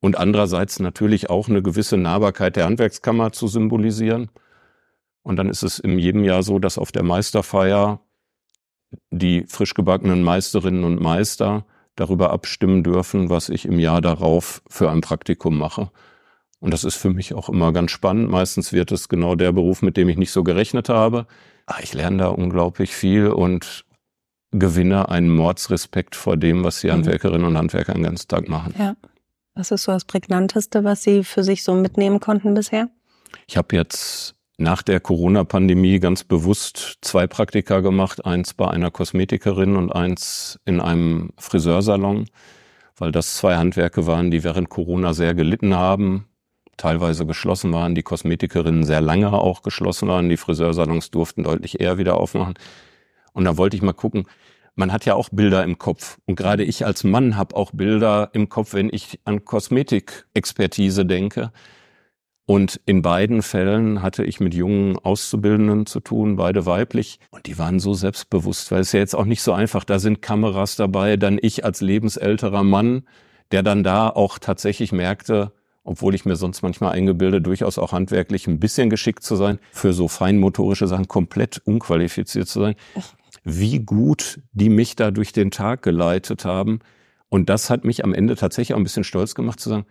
und 0.00 0.16
andererseits 0.16 0.80
natürlich 0.80 1.30
auch 1.30 1.48
eine 1.48 1.62
gewisse 1.62 1.96
Nahbarkeit 1.96 2.56
der 2.56 2.64
Handwerkskammer 2.64 3.32
zu 3.32 3.46
symbolisieren. 3.46 4.30
Und 5.22 5.36
dann 5.36 5.50
ist 5.50 5.62
es 5.62 5.78
in 5.78 5.98
jedem 5.98 6.24
Jahr 6.24 6.42
so, 6.42 6.58
dass 6.58 6.78
auf 6.78 6.90
der 6.90 7.02
Meisterfeier 7.02 8.00
die 9.10 9.44
frisch 9.46 9.74
gebackenen 9.74 10.22
Meisterinnen 10.22 10.84
und 10.84 11.00
Meister 11.00 11.66
darüber 11.96 12.30
abstimmen 12.30 12.82
dürfen, 12.82 13.28
was 13.28 13.50
ich 13.50 13.66
im 13.66 13.78
Jahr 13.78 14.00
darauf 14.00 14.62
für 14.68 14.90
ein 14.90 15.02
Praktikum 15.02 15.58
mache. 15.58 15.90
Und 16.60 16.72
das 16.72 16.84
ist 16.84 16.96
für 16.96 17.10
mich 17.10 17.34
auch 17.34 17.48
immer 17.48 17.72
ganz 17.72 17.90
spannend. 17.90 18.30
Meistens 18.30 18.72
wird 18.72 18.92
es 18.92 19.08
genau 19.08 19.34
der 19.34 19.52
Beruf, 19.52 19.82
mit 19.82 19.96
dem 19.96 20.08
ich 20.08 20.18
nicht 20.18 20.30
so 20.30 20.44
gerechnet 20.44 20.88
habe. 20.88 21.26
Aber 21.66 21.78
ah, 21.78 21.82
ich 21.82 21.94
lerne 21.94 22.18
da 22.18 22.28
unglaublich 22.28 22.94
viel 22.94 23.28
und 23.28 23.84
gewinne 24.52 25.08
einen 25.08 25.30
Mordsrespekt 25.30 26.16
vor 26.16 26.36
dem, 26.36 26.64
was 26.64 26.80
die 26.80 26.88
mhm. 26.88 26.92
Handwerkerinnen 26.92 27.46
und 27.46 27.56
Handwerker 27.56 27.94
den 27.94 28.02
ganzen 28.02 28.28
Tag 28.28 28.48
machen. 28.48 28.74
Ja. 28.78 28.96
Was 29.54 29.70
ist 29.70 29.84
so 29.84 29.92
das 29.92 30.04
Prägnanteste, 30.04 30.84
was 30.84 31.02
Sie 31.02 31.24
für 31.24 31.42
sich 31.42 31.64
so 31.64 31.74
mitnehmen 31.74 32.20
konnten 32.20 32.54
bisher? 32.54 32.88
Ich 33.46 33.56
habe 33.56 33.76
jetzt 33.76 34.34
nach 34.58 34.82
der 34.82 35.00
Corona-Pandemie 35.00 35.98
ganz 35.98 36.24
bewusst 36.24 36.98
zwei 37.00 37.26
Praktika 37.26 37.80
gemacht, 37.80 38.24
eins 38.24 38.54
bei 38.54 38.68
einer 38.68 38.90
Kosmetikerin 38.90 39.76
und 39.76 39.90
eins 39.90 40.60
in 40.64 40.80
einem 40.80 41.30
Friseursalon, 41.38 42.26
weil 42.96 43.12
das 43.12 43.36
zwei 43.36 43.56
Handwerke 43.56 44.06
waren, 44.06 44.30
die 44.30 44.44
während 44.44 44.68
Corona 44.68 45.14
sehr 45.14 45.34
gelitten 45.34 45.74
haben 45.74 46.29
teilweise 46.80 47.26
geschlossen 47.26 47.72
waren, 47.72 47.94
die 47.94 48.02
Kosmetikerinnen 48.02 48.84
sehr 48.84 49.00
lange 49.00 49.32
auch 49.32 49.62
geschlossen 49.62 50.08
waren, 50.08 50.28
die 50.28 50.36
Friseursalons 50.36 51.10
durften 51.10 51.44
deutlich 51.44 51.80
eher 51.80 51.98
wieder 51.98 52.16
aufmachen. 52.16 52.54
Und 53.32 53.44
da 53.44 53.56
wollte 53.56 53.76
ich 53.76 53.82
mal 53.82 53.92
gucken, 53.92 54.26
man 54.74 54.92
hat 54.92 55.04
ja 55.04 55.14
auch 55.14 55.28
Bilder 55.30 55.62
im 55.62 55.78
Kopf. 55.78 56.18
Und 56.26 56.36
gerade 56.36 56.64
ich 56.64 56.86
als 56.86 57.04
Mann 57.04 57.36
habe 57.36 57.54
auch 57.54 57.72
Bilder 57.72 58.30
im 58.32 58.48
Kopf, 58.48 58.72
wenn 58.72 58.88
ich 58.90 59.20
an 59.24 59.44
Kosmetikexpertise 59.44 61.04
denke. 61.04 61.52
Und 62.46 62.80
in 62.86 63.02
beiden 63.02 63.42
Fällen 63.42 64.02
hatte 64.02 64.24
ich 64.24 64.40
mit 64.40 64.54
jungen 64.54 64.98
Auszubildenden 64.98 65.86
zu 65.86 66.00
tun, 66.00 66.36
beide 66.36 66.66
weiblich. 66.66 67.20
Und 67.30 67.46
die 67.46 67.58
waren 67.58 67.78
so 67.78 67.94
selbstbewusst, 67.94 68.72
weil 68.72 68.80
es 68.80 68.92
ja 68.92 69.00
jetzt 69.00 69.14
auch 69.14 69.26
nicht 69.26 69.42
so 69.42 69.52
einfach, 69.52 69.84
da 69.84 69.98
sind 69.98 70.22
Kameras 70.22 70.76
dabei, 70.76 71.16
dann 71.16 71.38
ich 71.40 71.64
als 71.64 71.80
lebensälterer 71.80 72.64
Mann, 72.64 73.02
der 73.52 73.62
dann 73.62 73.84
da 73.84 74.08
auch 74.08 74.38
tatsächlich 74.38 74.92
merkte, 74.92 75.52
obwohl 75.84 76.14
ich 76.14 76.24
mir 76.24 76.36
sonst 76.36 76.62
manchmal 76.62 76.92
eingebilde, 76.92 77.40
durchaus 77.40 77.78
auch 77.78 77.92
handwerklich 77.92 78.46
ein 78.46 78.60
bisschen 78.60 78.90
geschickt 78.90 79.22
zu 79.22 79.36
sein, 79.36 79.58
für 79.72 79.92
so 79.92 80.08
feinmotorische 80.08 80.86
Sachen 80.86 81.08
komplett 81.08 81.60
unqualifiziert 81.64 82.48
zu 82.48 82.60
sein, 82.60 82.74
wie 83.44 83.80
gut 83.80 84.40
die 84.52 84.68
mich 84.68 84.96
da 84.96 85.10
durch 85.10 85.32
den 85.32 85.50
Tag 85.50 85.82
geleitet 85.82 86.44
haben. 86.44 86.80
Und 87.28 87.48
das 87.48 87.70
hat 87.70 87.84
mich 87.84 88.04
am 88.04 88.12
Ende 88.12 88.36
tatsächlich 88.36 88.74
auch 88.74 88.78
ein 88.78 88.84
bisschen 88.84 89.04
stolz 89.04 89.34
gemacht 89.34 89.60
zu 89.60 89.70
sagen, 89.70 89.86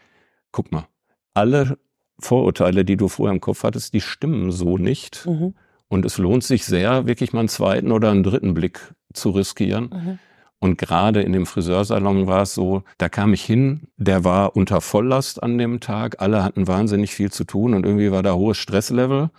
guck 0.52 0.72
mal, 0.72 0.88
alle 1.34 1.78
Vorurteile, 2.20 2.84
die 2.84 2.98
du 2.98 3.08
vorher 3.08 3.34
im 3.34 3.42
Kopf 3.42 3.64
hattest, 3.64 3.94
die 3.94 4.02
stimmen 4.02 4.52
so 4.52 4.78
nicht. 4.78 5.26
Mhm. 5.26 5.56
Und 5.88 6.06
es 6.06 6.18
lohnt 6.18 6.44
sich 6.44 6.66
sehr, 6.66 7.08
wirklich 7.08 7.34
mal 7.34 7.40
einen 7.40 7.50
zweiten 7.50 7.92
oder 7.92 8.12
einen 8.12 8.24
dritten 8.24 8.54
Blick 8.54 8.94
zu 9.14 9.32
riskieren. 9.32 9.90
Mhm. 9.92 10.20
Und 10.60 10.78
gerade 10.78 11.22
in 11.22 11.32
dem 11.32 11.46
Friseursalon 11.46 12.28
war 12.28 12.42
es 12.42 12.54
so, 12.54 12.84
da 12.98 13.08
kam 13.08 13.34
ich 13.34 13.44
hin, 13.44 13.88
der 13.96 14.26
war 14.26 14.58
unter 14.58 14.82
Volllast 14.82 15.42
an 15.42 15.58
dem 15.58 15.80
Tag, 15.80 16.22
alle 16.22 16.44
hatten 16.44 16.68
wahnsinnig 16.68 17.16
viel 17.16 17.32
zu 17.32 17.46
tun 17.46 17.74
und 17.74 17.86
irgendwie 17.86 18.12
war 18.12 18.24
da 18.24 18.34
hohes 18.34 18.58
Stresslevel. 18.58 19.30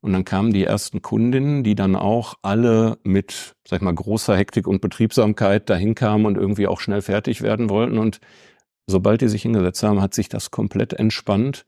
Und 0.00 0.12
dann 0.12 0.24
kamen 0.24 0.52
die 0.52 0.64
ersten 0.64 1.00
Kundinnen, 1.00 1.64
die 1.64 1.76
dann 1.76 1.96
auch 1.96 2.34
alle 2.42 2.98
mit, 3.04 3.54
sag 3.66 3.78
ich 3.78 3.82
mal, 3.82 3.94
großer 3.94 4.36
Hektik 4.36 4.66
und 4.66 4.82
Betriebsamkeit 4.82 5.70
dahin 5.70 5.94
kamen 5.94 6.26
und 6.26 6.36
irgendwie 6.36 6.66
auch 6.66 6.80
schnell 6.80 7.00
fertig 7.00 7.40
werden 7.40 7.70
wollten. 7.70 7.96
Und 7.96 8.20
sobald 8.86 9.22
die 9.22 9.28
sich 9.28 9.42
hingesetzt 9.42 9.82
haben, 9.82 10.02
hat 10.02 10.12
sich 10.12 10.28
das 10.28 10.50
komplett 10.50 10.92
entspannt. 10.92 11.64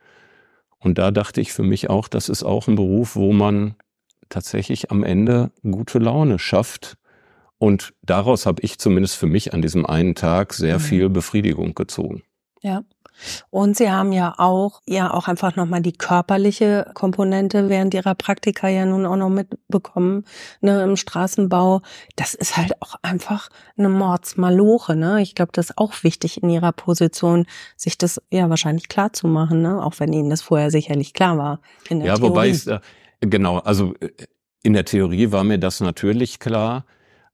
Und 0.78 0.98
da 0.98 1.12
dachte 1.12 1.40
ich 1.40 1.54
für 1.54 1.62
mich 1.62 1.88
auch, 1.88 2.08
das 2.08 2.28
ist 2.28 2.42
auch 2.42 2.68
ein 2.68 2.74
Beruf, 2.74 3.16
wo 3.16 3.32
man 3.32 3.76
tatsächlich 4.28 4.90
am 4.90 5.02
Ende 5.02 5.50
gute 5.62 5.98
Laune 5.98 6.38
schafft 6.38 6.98
und 7.58 7.94
daraus 8.02 8.46
habe 8.46 8.62
ich 8.62 8.78
zumindest 8.78 9.16
für 9.16 9.26
mich 9.26 9.54
an 9.54 9.62
diesem 9.62 9.86
einen 9.86 10.14
Tag 10.14 10.52
sehr 10.52 10.78
mhm. 10.78 10.82
viel 10.82 11.08
Befriedigung 11.08 11.74
gezogen. 11.74 12.22
Ja. 12.62 12.82
Und 13.50 13.76
Sie 13.76 13.90
haben 13.90 14.12
ja 14.12 14.34
auch, 14.38 14.82
ja 14.86 15.12
auch 15.12 15.28
einfach 15.28 15.56
nochmal 15.56 15.80
die 15.80 15.92
körperliche 15.92 16.90
Komponente 16.94 17.68
während 17.68 17.94
Ihrer 17.94 18.14
Praktika 18.14 18.68
ja 18.68 18.84
nun 18.84 19.06
auch 19.06 19.16
noch 19.16 19.30
mitbekommen, 19.30 20.24
ne, 20.60 20.82
im 20.82 20.96
Straßenbau. 20.96 21.80
Das 22.16 22.34
ist 22.34 22.56
halt 22.56 22.80
auch 22.82 22.96
einfach 23.02 23.48
eine 23.78 23.88
Mordsmaloche, 23.88 24.96
ne. 24.96 25.22
Ich 25.22 25.34
glaube, 25.34 25.52
das 25.54 25.70
ist 25.70 25.78
auch 25.78 26.02
wichtig 26.02 26.42
in 26.42 26.50
Ihrer 26.50 26.72
Position, 26.72 27.46
sich 27.76 27.96
das 27.96 28.20
ja 28.30 28.50
wahrscheinlich 28.50 28.88
klar 28.88 29.12
zu 29.12 29.28
machen, 29.28 29.62
ne, 29.62 29.82
auch 29.82 29.94
wenn 29.98 30.12
Ihnen 30.12 30.30
das 30.30 30.42
vorher 30.42 30.70
sicherlich 30.70 31.14
klar 31.14 31.38
war. 31.38 31.60
ja, 31.88 32.16
Theorie. 32.16 32.22
wobei 32.22 32.48
ich, 32.48 32.66
äh, 32.66 32.80
genau, 33.20 33.58
also 33.58 33.94
äh, 34.00 34.10
in 34.62 34.74
der 34.74 34.84
Theorie 34.84 35.32
war 35.32 35.44
mir 35.44 35.58
das 35.58 35.80
natürlich 35.80 36.38
klar. 36.38 36.84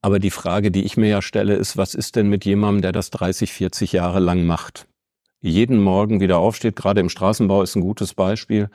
Aber 0.02 0.18
die 0.18 0.30
Frage, 0.30 0.72
die 0.72 0.82
ich 0.82 0.96
mir 0.96 1.08
ja 1.08 1.22
stelle, 1.22 1.54
ist, 1.54 1.76
was 1.76 1.94
ist 1.94 2.16
denn 2.16 2.28
mit 2.28 2.44
jemandem, 2.44 2.82
der 2.82 2.92
das 2.92 3.10
30, 3.10 3.52
40 3.52 3.92
Jahre 3.92 4.18
lang 4.18 4.44
macht? 4.44 4.88
Jeden 5.40 5.80
Morgen 5.80 6.20
wieder 6.20 6.38
aufsteht, 6.38 6.76
gerade 6.76 7.00
im 7.00 7.08
Straßenbau 7.08 7.62
ist 7.62 7.76
ein 7.76 7.82
gutes 7.82 8.14
Beispiel, 8.14 8.68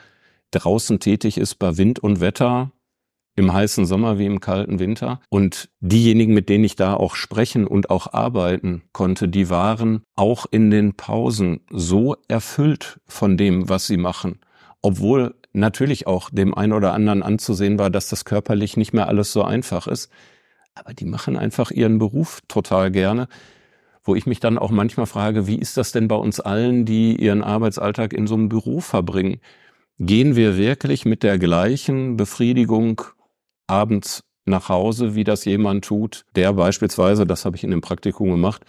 draußen 0.52 1.00
tätig 1.02 1.38
ist 1.38 1.56
bei 1.56 1.78
Wind 1.78 2.00
und 2.00 2.22
Wetter, 2.22 2.72
im 3.36 3.54
heißen 3.54 3.86
Sommer 3.86 4.18
wie 4.18 4.26
im 4.26 4.40
kalten 4.40 4.80
Winter. 4.80 5.22
Und 5.30 5.70
diejenigen, 5.80 6.34
mit 6.34 6.50
denen 6.50 6.63
ich 6.63 6.76
da 6.76 6.96
auch 6.96 7.16
sprechen 7.16 7.68
und 7.68 7.90
auch 7.90 8.13
arbeiten 8.13 8.82
konnte, 8.94 9.28
die 9.28 9.50
waren 9.50 10.02
auch 10.16 10.46
in 10.50 10.72
den 10.72 10.96
Pausen 10.96 11.60
so 11.70 12.16
erfüllt 12.28 13.00
von 13.06 13.38
dem, 13.38 13.70
was 13.70 13.86
sie 13.86 13.98
machen. 13.98 14.40
Obwohl 14.82 15.36
natürlich 15.54 16.08
auch 16.08 16.30
dem 16.32 16.56
einen 16.56 16.74
oder 16.74 16.94
anderen 16.94 17.22
anzusehen 17.22 17.78
war, 17.78 17.90
dass 17.90 18.10
das 18.10 18.26
körperlich 18.26 18.76
nicht 18.76 18.94
mehr 18.94 19.08
alles 19.08 19.34
so 19.34 19.44
einfach 19.44 19.88
ist 19.88 20.10
aber 20.80 20.94
die 20.94 21.06
machen 21.06 21.38
einfach 21.38 21.72
ihren 21.72 21.98
Beruf 21.98 22.42
total 22.48 22.92
gerne. 22.92 23.28
Wo 24.04 24.16
ich 24.16 24.26
mich 24.26 24.40
dann 24.40 24.58
auch 24.58 24.72
manchmal 24.72 25.06
frage, 25.06 25.48
wie 25.48 25.58
ist 25.58 25.76
das 25.76 25.92
denn 25.92 26.08
bei 26.08 26.16
uns 26.16 26.40
allen, 26.40 26.86
die 26.86 27.16
ihren 27.16 27.44
Arbeitsalltag 27.44 28.13
in 28.13 28.28
so 28.28 28.36
einem 28.36 28.48
Büro 28.50 28.80
verbringen? 28.80 29.42
Gehen 30.00 30.36
wir 30.36 30.58
wirklich 30.58 31.06
mit 31.06 31.24
der 31.24 31.40
gleichen 31.40 32.16
Befriedigung 32.16 33.02
abends 33.68 34.24
nach 34.46 34.70
Hause, 34.70 35.16
wie 35.16 35.24
das 35.24 35.44
jemand 35.46 35.84
tut, 35.84 36.24
der 36.36 36.54
beispielsweise, 36.54 37.26
das 37.26 37.44
habe 37.46 37.58
ich 37.58 37.63
in 37.63 37.72
dem 37.72 37.82
Praktikum 37.82 38.30
gemacht, 38.30 38.63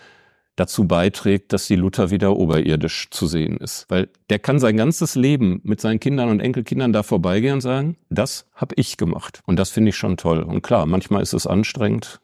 dazu 0.58 0.88
beiträgt, 0.88 1.52
dass 1.52 1.68
die 1.68 1.76
Luther 1.76 2.10
wieder 2.10 2.36
oberirdisch 2.36 3.10
zu 3.10 3.26
sehen 3.26 3.58
ist. 3.58 3.86
Weil 3.88 4.08
der 4.28 4.40
kann 4.40 4.58
sein 4.58 4.76
ganzes 4.76 5.14
Leben 5.14 5.60
mit 5.62 5.80
seinen 5.80 6.00
Kindern 6.00 6.28
und 6.30 6.40
Enkelkindern 6.40 6.92
da 6.92 7.02
vorbeigehen 7.02 7.54
und 7.54 7.60
sagen, 7.60 7.96
das 8.10 8.46
habe 8.54 8.74
ich 8.76 8.96
gemacht. 8.96 9.40
Und 9.46 9.56
das 9.56 9.70
finde 9.70 9.90
ich 9.90 9.96
schon 9.96 10.16
toll. 10.16 10.40
Und 10.42 10.62
klar, 10.62 10.86
manchmal 10.86 11.22
ist 11.22 11.32
es 11.32 11.46
anstrengend, 11.46 12.20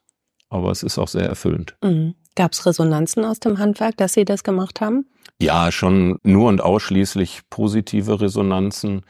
aber 0.49 0.73
es 0.73 0.83
ist 0.83 0.99
auch 0.99 1.09
sehr 1.09 1.29
erfüllend. 1.29 1.77
Mhm. 1.83 2.15
Gab 2.35 2.53
es 2.53 2.67
Resonanzen 2.67 3.25
aus 3.25 3.39
dem 3.39 3.59
Handwerk, 3.59 3.97
dass 3.97 4.15
Sie 4.15 4.25
das 4.25 4.43
gemacht 4.43 4.81
haben? 4.81 5.07
Ja, 5.41 5.71
schon 5.71 6.19
nur 6.25 6.49
und 6.49 6.61
ausschließlich 6.61 7.43
positive 7.51 8.21
Resonanzen. 8.21 9.03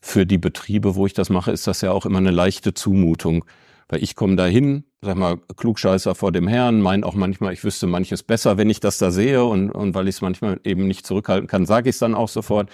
Für 0.00 0.24
die 0.24 0.38
Betriebe, 0.38 0.94
wo 0.94 1.06
ich 1.06 1.12
das 1.12 1.28
mache, 1.28 1.50
ist 1.50 1.66
das 1.66 1.82
ja 1.82 1.90
auch 1.90 2.06
immer 2.06 2.18
eine 2.18 2.30
leichte 2.30 2.72
Zumutung 2.72 3.44
Weil 3.88 4.02
ich 4.02 4.14
komme 4.16 4.36
dahin, 4.36 4.84
sag 5.02 5.16
mal, 5.16 5.38
Klugscheißer 5.56 6.14
vor 6.14 6.32
dem 6.32 6.48
Herrn, 6.48 6.80
mein 6.80 7.04
auch 7.04 7.14
manchmal, 7.14 7.52
ich 7.52 7.64
wüsste 7.64 7.86
manches 7.86 8.22
besser, 8.22 8.56
wenn 8.56 8.70
ich 8.70 8.80
das 8.80 8.98
da 8.98 9.10
sehe 9.10 9.44
und, 9.44 9.70
und 9.70 9.94
weil 9.94 10.08
ich 10.08 10.16
es 10.16 10.22
manchmal 10.22 10.60
eben 10.64 10.86
nicht 10.86 11.06
zurückhalten 11.06 11.48
kann, 11.48 11.66
sage 11.66 11.90
ich 11.90 11.96
es 11.96 12.00
dann 12.00 12.14
auch 12.14 12.28
sofort. 12.28 12.70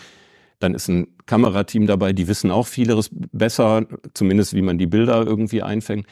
Dann 0.61 0.75
ist 0.75 0.88
ein 0.88 1.09
Kamerateam 1.27 1.87
dabei, 1.87 2.12
die 2.12 2.29
wissen 2.29 2.51
auch 2.51 2.66
vieles 2.66 3.11
besser, 3.12 3.87
zumindest 4.14 4.55
wie 4.55 4.62
man 4.62 4.79
die 4.79 4.87
Bilder 4.87 5.27
irgendwie 5.27 5.62
einfängt. 5.62 6.07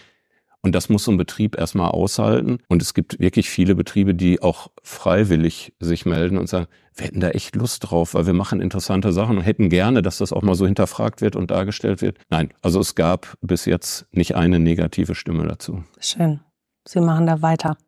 Und 0.69 0.75
das 0.75 0.91
muss 0.91 1.05
so 1.05 1.11
ein 1.11 1.17
Betrieb 1.17 1.57
erstmal 1.57 1.93
aushalten. 1.93 2.59
Und 2.69 2.83
es 2.83 2.93
gibt 2.93 3.19
wirklich 3.21 3.49
viele 3.49 3.75
Betriebe, 3.75 4.15
die 4.15 4.43
auch 4.43 4.71
freiwillig 4.83 5.73
sich 5.81 6.05
melden 6.05 6.37
und 6.37 6.47
sagen, 6.47 6.67
wir 6.95 7.07
hätten 7.07 7.21
da 7.21 7.31
echt 7.31 7.57
Lust 7.57 7.89
drauf, 7.89 8.13
weil 8.13 8.27
wir 8.27 8.35
machen 8.35 8.61
interessante 8.61 9.15
Sachen 9.15 9.39
und 9.39 9.45
hätten 9.45 9.71
gerne, 9.71 10.03
dass 10.03 10.19
das 10.19 10.31
auch 10.31 10.43
mal 10.43 10.55
so 10.55 10.67
hinterfragt 10.67 11.23
wird 11.23 11.37
und 11.37 11.51
dargestellt 11.51 12.03
wird. 12.03 12.19
Nein, 12.29 12.53
also 12.61 12.81
es 12.81 12.95
gab 12.95 13.35
bis 13.41 13.65
jetzt 13.65 14.05
nicht 14.13 14.37
eine 14.37 14.59
negative 14.59 15.15
Stimme 15.15 15.47
dazu. 15.47 15.85
Schön. 16.01 16.41
Sie 16.87 17.01
machen 17.01 17.27
da 17.27 17.41
weiter. 17.41 17.79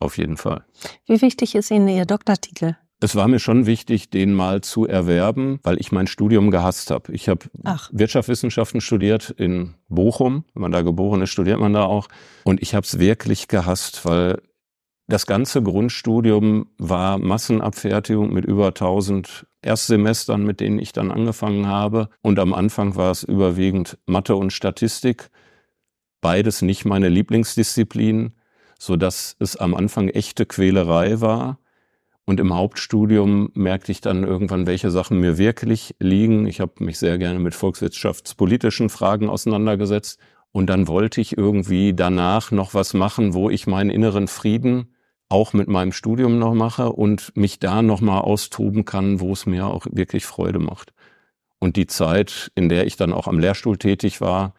Auf 0.00 0.18
jeden 0.18 0.36
Fall. 0.36 0.64
Wie 1.06 1.22
wichtig 1.22 1.54
ist 1.54 1.70
Ihnen 1.70 1.86
Ihr 1.86 2.04
Doktortitel? 2.04 2.74
Es 3.04 3.16
war 3.16 3.28
mir 3.28 3.38
schon 3.38 3.66
wichtig, 3.66 4.08
den 4.08 4.32
mal 4.32 4.62
zu 4.62 4.86
erwerben, 4.86 5.60
weil 5.62 5.78
ich 5.78 5.92
mein 5.92 6.06
Studium 6.06 6.50
gehasst 6.50 6.90
habe. 6.90 7.12
Ich 7.12 7.28
habe 7.28 7.44
Wirtschaftswissenschaften 7.92 8.80
studiert 8.80 9.28
in 9.28 9.74
Bochum. 9.90 10.46
Wenn 10.54 10.62
man 10.62 10.72
da 10.72 10.80
geboren 10.80 11.20
ist, 11.20 11.28
studiert 11.28 11.60
man 11.60 11.74
da 11.74 11.84
auch. 11.84 12.08
Und 12.44 12.62
ich 12.62 12.74
habe 12.74 12.86
es 12.86 12.98
wirklich 12.98 13.46
gehasst, 13.46 14.06
weil 14.06 14.40
das 15.06 15.26
ganze 15.26 15.62
Grundstudium 15.62 16.68
war 16.78 17.18
Massenabfertigung 17.18 18.32
mit 18.32 18.46
über 18.46 18.68
1000 18.68 19.44
Erstsemestern, 19.60 20.42
mit 20.42 20.60
denen 20.60 20.78
ich 20.78 20.94
dann 20.94 21.10
angefangen 21.10 21.66
habe. 21.66 22.08
Und 22.22 22.38
am 22.38 22.54
Anfang 22.54 22.96
war 22.96 23.10
es 23.10 23.22
überwiegend 23.22 23.98
Mathe 24.06 24.34
und 24.34 24.50
Statistik. 24.50 25.28
Beides 26.22 26.62
nicht 26.62 26.86
meine 26.86 27.10
Lieblingsdisziplinen, 27.10 28.32
so 28.78 28.96
dass 28.96 29.36
es 29.40 29.56
am 29.56 29.74
Anfang 29.74 30.08
echte 30.08 30.46
Quälerei 30.46 31.20
war. 31.20 31.58
Und 32.26 32.40
im 32.40 32.54
Hauptstudium 32.54 33.50
merkte 33.54 33.92
ich 33.92 34.00
dann 34.00 34.24
irgendwann, 34.24 34.66
welche 34.66 34.90
Sachen 34.90 35.20
mir 35.20 35.36
wirklich 35.36 35.94
liegen. 35.98 36.46
Ich 36.46 36.60
habe 36.60 36.82
mich 36.82 36.98
sehr 36.98 37.18
gerne 37.18 37.38
mit 37.38 37.54
volkswirtschaftspolitischen 37.54 38.88
Fragen 38.88 39.28
auseinandergesetzt. 39.28 40.18
Und 40.50 40.70
dann 40.70 40.88
wollte 40.88 41.20
ich 41.20 41.36
irgendwie 41.36 41.94
danach 41.94 42.50
noch 42.50 42.72
was 42.72 42.94
machen, 42.94 43.34
wo 43.34 43.50
ich 43.50 43.66
meinen 43.66 43.90
inneren 43.90 44.28
Frieden 44.28 44.94
auch 45.28 45.52
mit 45.52 45.68
meinem 45.68 45.92
Studium 45.92 46.38
noch 46.38 46.54
mache 46.54 46.92
und 46.92 47.36
mich 47.36 47.58
da 47.58 47.82
noch 47.82 48.00
mal 48.00 48.20
austoben 48.20 48.84
kann, 48.84 49.20
wo 49.20 49.32
es 49.32 49.46
mir 49.46 49.66
auch 49.66 49.86
wirklich 49.90 50.24
Freude 50.26 50.60
macht. 50.60 50.92
Und 51.58 51.76
die 51.76 51.86
Zeit, 51.86 52.52
in 52.54 52.68
der 52.68 52.86
ich 52.86 52.96
dann 52.96 53.12
auch 53.12 53.26
am 53.26 53.38
Lehrstuhl 53.38 53.76
tätig 53.76 54.20
war, 54.20 54.54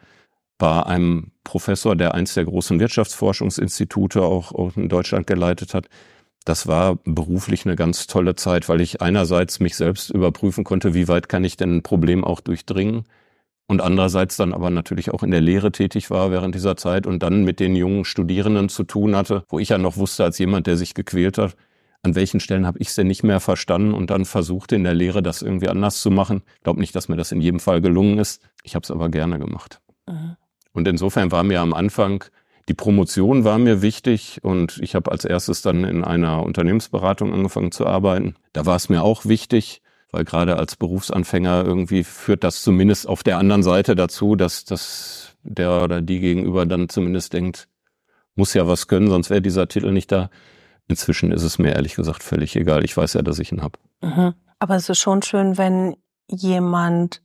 bei 0.57 0.83
einem 0.83 1.31
Professor, 1.43 1.95
der 1.95 2.13
eins 2.13 2.33
der 2.33 2.45
großen 2.45 2.79
Wirtschaftsforschungsinstitute 2.79 4.21
auch 4.21 4.75
in 4.75 4.89
Deutschland 4.89 5.27
geleitet 5.27 5.73
hat, 5.73 5.87
das 6.45 6.67
war 6.67 6.97
beruflich 7.03 7.65
eine 7.65 7.75
ganz 7.75 8.07
tolle 8.07 8.35
Zeit, 8.35 8.69
weil 8.69 8.79
ich 8.79 9.01
einerseits 9.01 9.59
mich 9.59 9.75
selbst 9.75 10.11
überprüfen 10.11 10.63
konnte, 10.63 10.93
wie 10.93 11.07
weit 11.07 11.27
kann 11.27 11.43
ich 11.43 11.57
denn 11.57 11.77
ein 11.77 11.83
Problem 11.83 12.23
auch 12.23 12.39
durchdringen 12.39 13.03
und 13.67 13.81
andererseits 13.81 14.37
dann 14.37 14.53
aber 14.53 14.69
natürlich 14.69 15.11
auch 15.11 15.23
in 15.23 15.31
der 15.31 15.41
Lehre 15.41 15.71
tätig 15.71 16.11
war 16.11 16.31
während 16.31 16.53
dieser 16.53 16.77
Zeit 16.77 17.07
und 17.07 17.23
dann 17.23 17.43
mit 17.43 17.59
den 17.59 17.75
jungen 17.75 18.05
Studierenden 18.05 18.69
zu 18.69 18.83
tun 18.83 19.15
hatte, 19.15 19.43
wo 19.49 19.57
ich 19.59 19.69
ja 19.69 19.79
noch 19.79 19.97
wusste 19.97 20.23
als 20.23 20.37
jemand, 20.37 20.67
der 20.67 20.77
sich 20.77 20.93
gequält 20.93 21.39
hat, 21.39 21.55
an 22.03 22.13
welchen 22.13 22.39
Stellen 22.39 22.67
habe 22.67 22.77
ich 22.77 22.89
es 22.89 22.95
denn 22.95 23.07
nicht 23.07 23.23
mehr 23.23 23.39
verstanden 23.39 23.95
und 23.95 24.11
dann 24.11 24.25
versuchte 24.25 24.75
in 24.75 24.83
der 24.83 24.93
Lehre 24.93 25.23
das 25.23 25.41
irgendwie 25.41 25.69
anders 25.69 26.01
zu 26.01 26.11
machen. 26.11 26.43
Ich 26.57 26.63
glaube 26.63 26.79
nicht, 26.79 26.95
dass 26.95 27.09
mir 27.09 27.15
das 27.15 27.31
in 27.31 27.41
jedem 27.41 27.59
Fall 27.59 27.81
gelungen 27.81 28.19
ist. 28.19 28.43
Ich 28.61 28.75
habe 28.75 28.83
es 28.83 28.91
aber 28.91 29.09
gerne 29.09 29.39
gemacht. 29.39 29.81
Mhm. 30.07 30.37
Und 30.71 30.87
insofern 30.87 31.31
war 31.31 31.41
mir 31.41 31.61
am 31.61 31.73
Anfang 31.73 32.23
die 32.67 32.73
Promotion 32.73 33.43
war 33.43 33.59
mir 33.59 33.81
wichtig 33.81 34.39
und 34.43 34.79
ich 34.81 34.95
habe 34.95 35.11
als 35.11 35.23
erstes 35.23 35.61
dann 35.61 35.83
in 35.83 36.03
einer 36.03 36.43
Unternehmensberatung 36.43 37.33
angefangen 37.33 37.71
zu 37.71 37.85
arbeiten. 37.85 38.35
Da 38.53 38.65
war 38.65 38.75
es 38.75 38.89
mir 38.89 39.03
auch 39.03 39.25
wichtig, 39.25 39.81
weil 40.11 40.25
gerade 40.25 40.57
als 40.57 40.75
Berufsanfänger 40.75 41.63
irgendwie 41.63 42.03
führt 42.03 42.43
das 42.43 42.61
zumindest 42.61 43.07
auf 43.07 43.21
der 43.21 43.37
anderen 43.37 43.63
Seite 43.63 43.95
dazu, 43.95 44.35
dass, 44.35 44.65
dass 44.65 45.35
der 45.43 45.83
oder 45.83 46.01
die 46.01 46.19
gegenüber 46.19 46.65
dann 46.65 46.89
zumindest 46.89 47.33
denkt, 47.33 47.67
muss 48.35 48.53
ja 48.53 48.67
was 48.67 48.87
können, 48.87 49.09
sonst 49.09 49.29
wäre 49.29 49.41
dieser 49.41 49.67
Titel 49.67 49.91
nicht 49.91 50.11
da. 50.11 50.29
Inzwischen 50.87 51.31
ist 51.31 51.43
es 51.43 51.59
mir 51.59 51.73
ehrlich 51.73 51.95
gesagt 51.95 52.23
völlig 52.23 52.55
egal. 52.55 52.83
Ich 52.83 52.95
weiß 52.95 53.13
ja, 53.13 53.21
dass 53.21 53.39
ich 53.39 53.51
ihn 53.51 53.61
habe. 53.61 53.79
Mhm. 54.01 54.33
Aber 54.59 54.75
es 54.75 54.89
ist 54.89 54.99
schon 54.99 55.21
schön, 55.21 55.57
wenn 55.57 55.95
jemand 56.27 57.21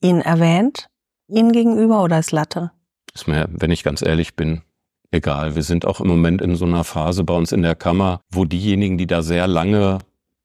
ihn 0.00 0.20
erwähnt, 0.20 0.88
Ihnen 1.28 1.52
gegenüber 1.52 2.02
oder 2.02 2.18
ist 2.18 2.32
Latte? 2.32 2.72
Ist 3.14 3.28
mir, 3.28 3.46
wenn 3.50 3.70
ich 3.70 3.84
ganz 3.84 4.00
ehrlich 4.02 4.34
bin, 4.34 4.62
egal. 5.10 5.54
Wir 5.54 5.62
sind 5.62 5.86
auch 5.86 6.00
im 6.00 6.08
Moment 6.08 6.42
in 6.42 6.56
so 6.56 6.64
einer 6.64 6.84
Phase 6.84 7.24
bei 7.24 7.34
uns 7.34 7.52
in 7.52 7.62
der 7.62 7.74
Kammer, 7.74 8.20
wo 8.30 8.44
diejenigen, 8.44 8.98
die 8.98 9.06
da 9.06 9.22
sehr 9.22 9.46
lange 9.46 9.98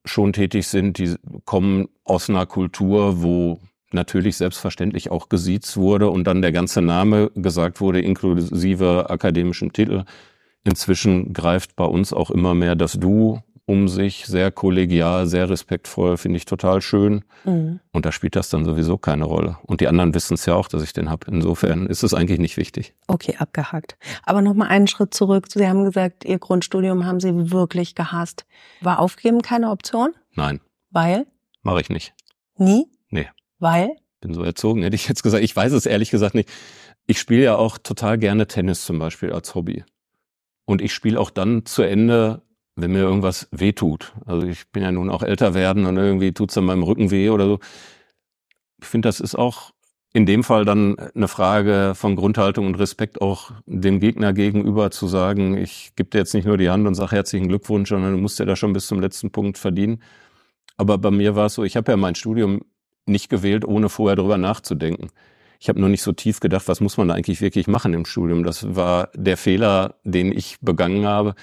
schon 0.06 0.34
tätig 0.34 0.68
sind, 0.68 0.98
die 0.98 1.16
kommen 1.46 1.88
aus 2.04 2.30
einer 2.30 2.46
Kultur, 2.46 3.22
wo 3.22 3.60
natürlich 3.92 4.38
selbstverständlich 4.38 5.12
auch 5.12 5.30
gesiezt 5.30 5.78
wurde 5.78 6.10
und 6.10 6.26
dann 6.26 6.42
der 6.42 6.52
ganze 6.52 6.82
Name 6.82 7.32
gesagt 7.36 7.80
wurde, 7.80 8.02
inklusive 8.02 9.10
akademischen 9.10 9.72
Titel. 9.72 10.04
Inzwischen 10.64 11.34
greift 11.34 11.76
bei 11.76 11.86
uns 11.86 12.14
auch 12.14 12.32
immer 12.32 12.54
mehr 12.54 12.76
das 12.76 12.94
Du 12.94 13.42
um 13.66 13.88
sich, 13.88 14.26
sehr 14.26 14.52
kollegial, 14.52 15.26
sehr 15.26 15.50
respektvoll, 15.50 16.18
finde 16.18 16.38
ich 16.38 16.46
total 16.46 16.82
schön. 16.82 17.24
Mhm. 17.46 17.80
Und 17.92 18.06
da 18.06 18.12
spielt 18.12 18.36
das 18.36 18.50
dann 18.50 18.66
sowieso 18.66 18.98
keine 18.98 19.24
Rolle. 19.24 19.58
Und 19.64 19.80
die 19.80 19.88
anderen 19.88 20.14
wissen 20.14 20.34
es 20.34 20.46
ja 20.46 20.56
auch, 20.56 20.68
dass 20.68 20.84
ich 20.84 20.92
den 20.92 21.10
habe. 21.10 21.28
Insofern 21.32 21.88
ist 21.88 22.04
es 22.04 22.14
eigentlich 22.14 22.40
nicht 22.40 22.58
wichtig. 22.58 22.94
Okay, 23.08 23.36
abgehakt. 23.38 23.98
Aber 24.24 24.42
nochmal 24.42 24.68
einen 24.68 24.88
Schritt 24.88 25.14
zurück. 25.14 25.46
Sie 25.50 25.68
haben 25.68 25.86
gesagt, 25.86 26.26
Ihr 26.26 26.40
Grundstudium 26.40 27.06
haben 27.06 27.22
Sie 27.22 27.52
wirklich 27.52 27.96
gehasst. 27.96 28.46
War 28.82 29.00
Aufgeben 29.00 29.42
keine 29.42 29.70
Option? 29.70 30.14
Nein. 30.34 30.60
Weil? 30.92 31.26
Mache 31.62 31.80
ich 31.80 31.90
nicht. 31.90 32.14
Nie? 32.58 32.88
Nee. 33.10 33.30
Weil? 33.60 33.96
Bin 34.20 34.34
so 34.34 34.44
erzogen, 34.44 34.84
hätte 34.84 34.96
ich 34.96 35.08
jetzt 35.08 35.24
gesagt. 35.24 35.44
Ich 35.44 35.56
weiß 35.56 35.72
es 35.72 35.86
ehrlich 35.86 36.12
gesagt 36.12 36.36
nicht. 36.36 36.50
Ich 37.08 37.20
spiele 37.20 37.44
ja 37.44 37.56
auch 37.56 37.78
total 37.78 38.18
gerne 38.18 38.48
Tennis 38.48 38.86
zum 38.86 39.00
Beispiel 39.00 39.32
als 39.32 39.56
Hobby. 39.56 39.84
Und 40.66 40.82
ich 40.82 40.94
spiele 40.94 41.20
auch 41.20 41.30
dann 41.30 41.66
zu 41.66 41.82
Ende 41.82 42.42
wenn 42.76 42.92
mir 42.92 43.00
irgendwas 43.00 43.48
wehtut. 43.52 44.14
Also 44.26 44.48
ich 44.48 44.68
bin 44.72 44.84
ja 44.84 44.92
nun 44.92 45.10
auch 45.10 45.24
älter 45.24 45.54
werden 45.54 45.86
und 45.86 45.98
irgendwie 45.98 46.34
tut's 46.34 46.58
an 46.58 46.66
meinem 46.66 46.84
Rücken 46.84 47.12
weh 47.12 47.30
oder 47.30 47.46
so. 47.46 47.60
Ich 48.82 48.88
finde, 48.88 49.08
das 49.08 49.20
ist 49.20 49.36
auch 49.36 49.72
in 50.14 50.26
dem 50.28 50.44
Fall 50.44 50.64
dann 50.64 50.98
eine 51.16 51.28
Frage 51.28 51.94
von 51.96 52.16
Grundhaltung 52.16 52.68
und 52.68 52.76
Respekt 52.76 53.22
auch 53.22 53.52
dem 53.66 54.00
Gegner 54.00 54.32
gegenüber 54.34 54.92
zu 54.92 55.08
sagen, 55.08 55.58
ich 55.58 55.94
gebe 55.96 56.12
dir 56.12 56.20
jetzt 56.20 56.36
nicht 56.36 56.46
nur 56.46 56.58
die 56.58 56.70
Hand 56.70 56.86
und 56.86 56.94
sage 56.94 57.16
herzlichen 57.16 57.48
Glückwunsch, 57.48 57.90
sondern 57.90 58.12
du 58.12 58.20
musst 58.20 58.38
ja 58.38 58.46
da 58.46 58.56
schon 58.56 58.74
bis 58.74 58.86
zum 58.88 59.00
letzten 59.00 59.32
Punkt 59.32 59.58
verdienen. 59.58 60.04
Aber 60.78 61.00
bei 61.00 61.10
mir 61.10 61.36
war 61.36 61.48
es 61.48 61.56
so, 61.56 61.64
ich 61.64 61.76
habe 61.76 61.92
ja 61.92 61.98
mein 61.98 62.16
Studium 62.16 62.62
nicht 63.06 63.30
gewählt, 63.30 63.66
ohne 63.66 63.90
vorher 63.90 64.16
drüber 64.16 64.38
nachzudenken. 64.38 65.10
Ich 65.60 65.70
habe 65.70 65.80
nur 65.80 65.90
nicht 65.90 66.04
so 66.04 66.12
tief 66.12 66.40
gedacht, 66.40 66.68
was 66.68 66.82
muss 66.82 66.98
man 66.98 67.08
da 67.08 67.16
eigentlich 67.16 67.42
wirklich 67.42 67.68
machen 67.68 67.94
im 67.94 68.06
Studium. 68.06 68.44
Das 68.44 68.76
war 68.76 69.10
der 69.16 69.38
Fehler, 69.38 69.96
den 70.04 70.32
ich 70.32 70.58
begangen 70.62 71.06
habe. 71.06 71.36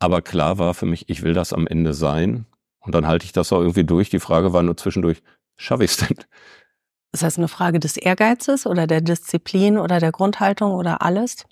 Aber 0.00 0.22
klar 0.22 0.58
war 0.58 0.74
für 0.74 0.86
mich, 0.86 1.08
ich 1.08 1.22
will 1.22 1.34
das 1.34 1.52
am 1.52 1.66
Ende 1.66 1.94
sein. 1.94 2.46
Und 2.80 2.94
dann 2.94 3.06
halte 3.06 3.26
ich 3.26 3.32
das 3.32 3.52
auch 3.52 3.60
irgendwie 3.60 3.84
durch. 3.84 4.10
Die 4.10 4.18
Frage 4.18 4.52
war 4.52 4.62
nur 4.62 4.76
zwischendurch, 4.76 5.22
schaffe 5.56 5.84
ich 5.84 5.92
es 5.92 5.96
denn? 5.98 6.16
Ist 7.12 7.22
das 7.22 7.36
eine 7.38 7.48
Frage 7.48 7.78
des 7.80 7.96
Ehrgeizes 7.96 8.66
oder 8.66 8.86
der 8.86 9.00
Disziplin 9.00 9.78
oder 9.78 10.00
der 10.00 10.12
Grundhaltung 10.12 10.72
oder 10.72 11.02
alles 11.02 11.44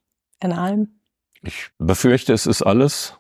in 0.43 0.53
allem? 0.53 1.01
Ich 1.43 1.71
befürchte, 1.79 2.33
es 2.33 2.47
ist 2.47 2.63
alles, 2.63 3.15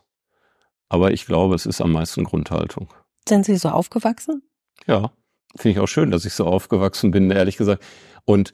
aber 0.89 1.13
ich 1.13 1.27
glaube, 1.27 1.55
es 1.55 1.67
ist 1.67 1.81
am 1.81 1.93
meisten 1.93 2.25
Grundhaltung. 2.25 2.89
Sind 3.29 3.45
Sie 3.45 3.57
so 3.57 3.69
aufgewachsen? 3.69 4.43
Ja, 4.87 5.13
finde 5.57 5.71
ich 5.73 5.81
auch 5.81 5.89
schön, 5.89 6.11
dass 6.11 6.25
ich 6.25 6.33
so 6.33 6.47
aufgewachsen 6.47 7.11
bin, 7.11 7.31
ehrlich 7.31 7.57
gesagt. 7.57 7.85
Und 8.25 8.53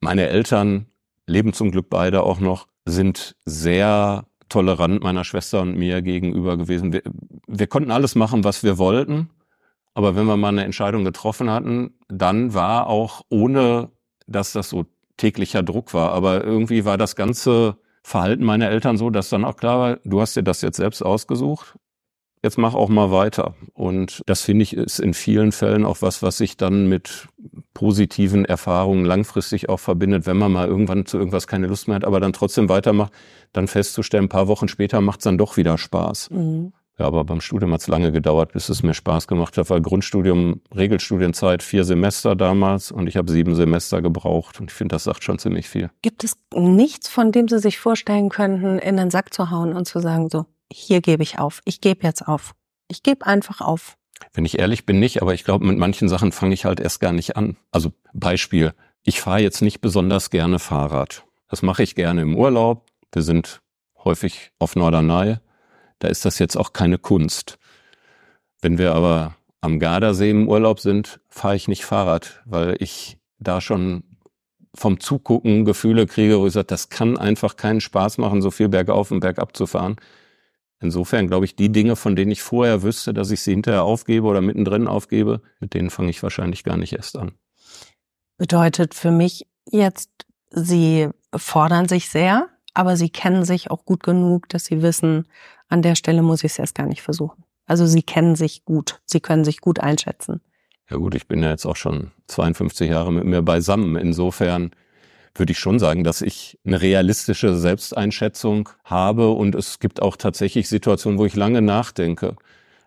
meine 0.00 0.28
Eltern 0.28 0.86
leben 1.26 1.52
zum 1.52 1.70
Glück 1.70 1.88
beide 1.88 2.22
auch 2.22 2.40
noch, 2.40 2.68
sind 2.84 3.36
sehr 3.44 4.26
tolerant 4.48 5.02
meiner 5.02 5.24
Schwester 5.24 5.62
und 5.62 5.76
mir 5.76 6.02
gegenüber 6.02 6.56
gewesen. 6.56 6.92
Wir, 6.92 7.02
wir 7.46 7.66
konnten 7.66 7.90
alles 7.90 8.14
machen, 8.14 8.44
was 8.44 8.62
wir 8.62 8.78
wollten. 8.78 9.30
Aber 9.94 10.16
wenn 10.16 10.26
wir 10.26 10.36
mal 10.36 10.48
eine 10.48 10.64
Entscheidung 10.64 11.04
getroffen 11.04 11.50
hatten, 11.50 11.94
dann 12.08 12.52
war 12.52 12.88
auch 12.88 13.22
ohne, 13.28 13.90
dass 14.26 14.52
das 14.52 14.68
so 14.68 14.86
täglicher 15.16 15.62
Druck 15.62 15.94
war. 15.94 16.12
Aber 16.12 16.42
irgendwie 16.42 16.84
war 16.84 16.98
das 16.98 17.14
ganze 17.14 17.76
Verhalten 18.02 18.44
meiner 18.44 18.68
Eltern 18.68 18.96
so, 18.96 19.10
dass 19.10 19.28
dann 19.28 19.44
auch 19.44 19.56
klar 19.56 19.78
war, 19.78 19.96
du 20.04 20.20
hast 20.20 20.36
dir 20.36 20.42
das 20.42 20.62
jetzt 20.62 20.76
selbst 20.76 21.02
ausgesucht 21.02 21.76
jetzt 22.44 22.58
mach 22.58 22.74
auch 22.74 22.88
mal 22.88 23.10
weiter. 23.10 23.54
Und 23.72 24.22
das 24.26 24.42
finde 24.42 24.62
ich 24.62 24.76
ist 24.76 25.00
in 25.00 25.14
vielen 25.14 25.50
Fällen 25.50 25.84
auch 25.84 26.02
was, 26.02 26.22
was 26.22 26.38
sich 26.38 26.56
dann 26.56 26.88
mit 26.88 27.26
positiven 27.72 28.44
Erfahrungen 28.44 29.04
langfristig 29.04 29.68
auch 29.68 29.80
verbindet, 29.80 30.26
wenn 30.26 30.36
man 30.36 30.52
mal 30.52 30.68
irgendwann 30.68 31.06
zu 31.06 31.18
irgendwas 31.18 31.46
keine 31.46 31.66
Lust 31.66 31.88
mehr 31.88 31.96
hat, 31.96 32.04
aber 32.04 32.20
dann 32.20 32.32
trotzdem 32.32 32.68
weitermacht, 32.68 33.12
dann 33.52 33.66
festzustellen, 33.66 34.26
ein 34.26 34.28
paar 34.28 34.46
Wochen 34.46 34.68
später 34.68 35.00
macht 35.00 35.20
es 35.20 35.24
dann 35.24 35.38
doch 35.38 35.56
wieder 35.56 35.76
Spaß. 35.76 36.30
Mhm. 36.30 36.72
Ja, 36.96 37.06
aber 37.06 37.24
beim 37.24 37.40
Studium 37.40 37.72
hat 37.72 37.80
es 37.80 37.88
lange 37.88 38.12
gedauert, 38.12 38.52
bis 38.52 38.68
es 38.68 38.84
mir 38.84 38.94
Spaß 38.94 39.26
gemacht 39.26 39.58
hat, 39.58 39.68
weil 39.68 39.80
Grundstudium, 39.80 40.60
Regelstudienzeit, 40.76 41.64
vier 41.64 41.82
Semester 41.82 42.36
damals 42.36 42.92
und 42.92 43.08
ich 43.08 43.16
habe 43.16 43.32
sieben 43.32 43.56
Semester 43.56 44.00
gebraucht 44.00 44.60
und 44.60 44.70
ich 44.70 44.76
finde, 44.76 44.94
das 44.94 45.04
sagt 45.04 45.24
schon 45.24 45.40
ziemlich 45.40 45.68
viel. 45.68 45.90
Gibt 46.02 46.22
es 46.22 46.36
nichts, 46.54 47.08
von 47.08 47.32
dem 47.32 47.48
Sie 47.48 47.58
sich 47.58 47.80
vorstellen 47.80 48.28
könnten, 48.28 48.78
in 48.78 48.96
den 48.96 49.10
Sack 49.10 49.34
zu 49.34 49.50
hauen 49.50 49.72
und 49.72 49.86
zu 49.88 49.98
sagen, 49.98 50.28
so, 50.30 50.46
hier 50.72 51.00
gebe 51.00 51.22
ich 51.22 51.38
auf, 51.38 51.60
ich 51.64 51.80
gebe 51.80 52.06
jetzt 52.06 52.26
auf, 52.26 52.54
ich 52.88 53.02
gebe 53.02 53.26
einfach 53.26 53.60
auf? 53.60 53.96
Wenn 54.32 54.44
ich 54.44 54.58
ehrlich 54.58 54.86
bin, 54.86 55.00
nicht, 55.00 55.22
aber 55.22 55.34
ich 55.34 55.44
glaube, 55.44 55.66
mit 55.66 55.78
manchen 55.78 56.08
Sachen 56.08 56.32
fange 56.32 56.54
ich 56.54 56.64
halt 56.64 56.80
erst 56.80 57.00
gar 57.00 57.12
nicht 57.12 57.36
an. 57.36 57.56
Also 57.70 57.92
Beispiel, 58.12 58.72
ich 59.02 59.20
fahre 59.20 59.40
jetzt 59.40 59.60
nicht 59.60 59.80
besonders 59.80 60.30
gerne 60.30 60.58
Fahrrad. 60.58 61.24
Das 61.48 61.62
mache 61.62 61.82
ich 61.82 61.94
gerne 61.94 62.22
im 62.22 62.36
Urlaub. 62.36 62.86
Wir 63.12 63.22
sind 63.22 63.60
häufig 63.96 64.52
auf 64.58 64.76
Norderney 64.76 65.36
da 66.04 66.08
ist 66.08 66.24
das 66.26 66.38
jetzt 66.38 66.56
auch 66.56 66.74
keine 66.74 66.98
Kunst. 66.98 67.58
Wenn 68.60 68.76
wir 68.76 68.94
aber 68.94 69.36
am 69.62 69.78
Gardasee 69.78 70.30
im 70.30 70.48
Urlaub 70.48 70.80
sind, 70.80 71.20
fahre 71.30 71.56
ich 71.56 71.66
nicht 71.66 71.86
Fahrrad, 71.86 72.42
weil 72.44 72.76
ich 72.80 73.16
da 73.38 73.62
schon 73.62 74.04
vom 74.74 75.00
Zugucken 75.00 75.64
Gefühle 75.64 76.06
kriege, 76.06 76.40
wo 76.40 76.46
ich 76.46 76.52
sage, 76.52 76.66
das 76.66 76.90
kann 76.90 77.16
einfach 77.16 77.56
keinen 77.56 77.80
Spaß 77.80 78.18
machen, 78.18 78.42
so 78.42 78.50
viel 78.50 78.68
bergauf 78.68 79.10
und 79.12 79.20
bergab 79.20 79.56
zu 79.56 79.66
fahren. 79.66 79.96
Insofern 80.84 81.26
glaube 81.26 81.46
ich, 81.46 81.56
die 81.56 81.72
Dinge, 81.72 81.96
von 81.96 82.14
denen 82.14 82.30
ich 82.30 82.42
vorher 82.42 82.82
wüsste, 82.82 83.12
dass 83.12 83.30
ich 83.30 83.40
sie 83.42 83.52
hinterher 83.52 83.82
aufgebe 83.82 84.26
oder 84.26 84.40
mittendrin 84.40 84.86
aufgebe, 84.86 85.40
mit 85.58 85.74
denen 85.74 85.90
fange 85.90 86.10
ich 86.10 86.22
wahrscheinlich 86.22 86.62
gar 86.62 86.76
nicht 86.76 86.92
erst 86.92 87.16
an. 87.16 87.32
Bedeutet 88.36 88.94
für 88.94 89.10
mich 89.10 89.46
jetzt, 89.70 90.10
Sie 90.50 91.08
fordern 91.34 91.88
sich 91.88 92.10
sehr, 92.10 92.48
aber 92.74 92.96
Sie 92.96 93.10
kennen 93.10 93.44
sich 93.44 93.70
auch 93.70 93.84
gut 93.84 94.04
genug, 94.04 94.48
dass 94.48 94.66
Sie 94.66 94.82
wissen, 94.82 95.26
an 95.68 95.82
der 95.82 95.96
Stelle 95.96 96.22
muss 96.22 96.44
ich 96.44 96.52
es 96.52 96.58
erst 96.58 96.74
gar 96.74 96.86
nicht 96.86 97.02
versuchen. 97.02 97.44
Also 97.66 97.86
sie 97.86 98.02
kennen 98.02 98.36
sich 98.36 98.64
gut, 98.64 99.00
sie 99.06 99.20
können 99.20 99.44
sich 99.44 99.60
gut 99.60 99.80
einschätzen. 99.80 100.40
Ja 100.90 100.98
gut, 100.98 101.14
ich 101.14 101.26
bin 101.26 101.42
ja 101.42 101.50
jetzt 101.50 101.64
auch 101.64 101.76
schon 101.76 102.10
52 102.26 102.90
Jahre 102.90 103.10
mit 103.10 103.24
mir 103.24 103.42
beisammen. 103.42 103.96
Insofern 103.96 104.72
würde 105.34 105.52
ich 105.52 105.58
schon 105.58 105.78
sagen, 105.78 106.04
dass 106.04 106.22
ich 106.22 106.58
eine 106.64 106.80
realistische 106.80 107.56
Selbsteinschätzung 107.56 108.68
habe 108.84 109.30
und 109.30 109.54
es 109.54 109.80
gibt 109.80 110.00
auch 110.00 110.16
tatsächlich 110.16 110.68
Situationen, 110.68 111.18
wo 111.18 111.26
ich 111.26 111.36
lange 111.36 111.62
nachdenke. 111.62 112.36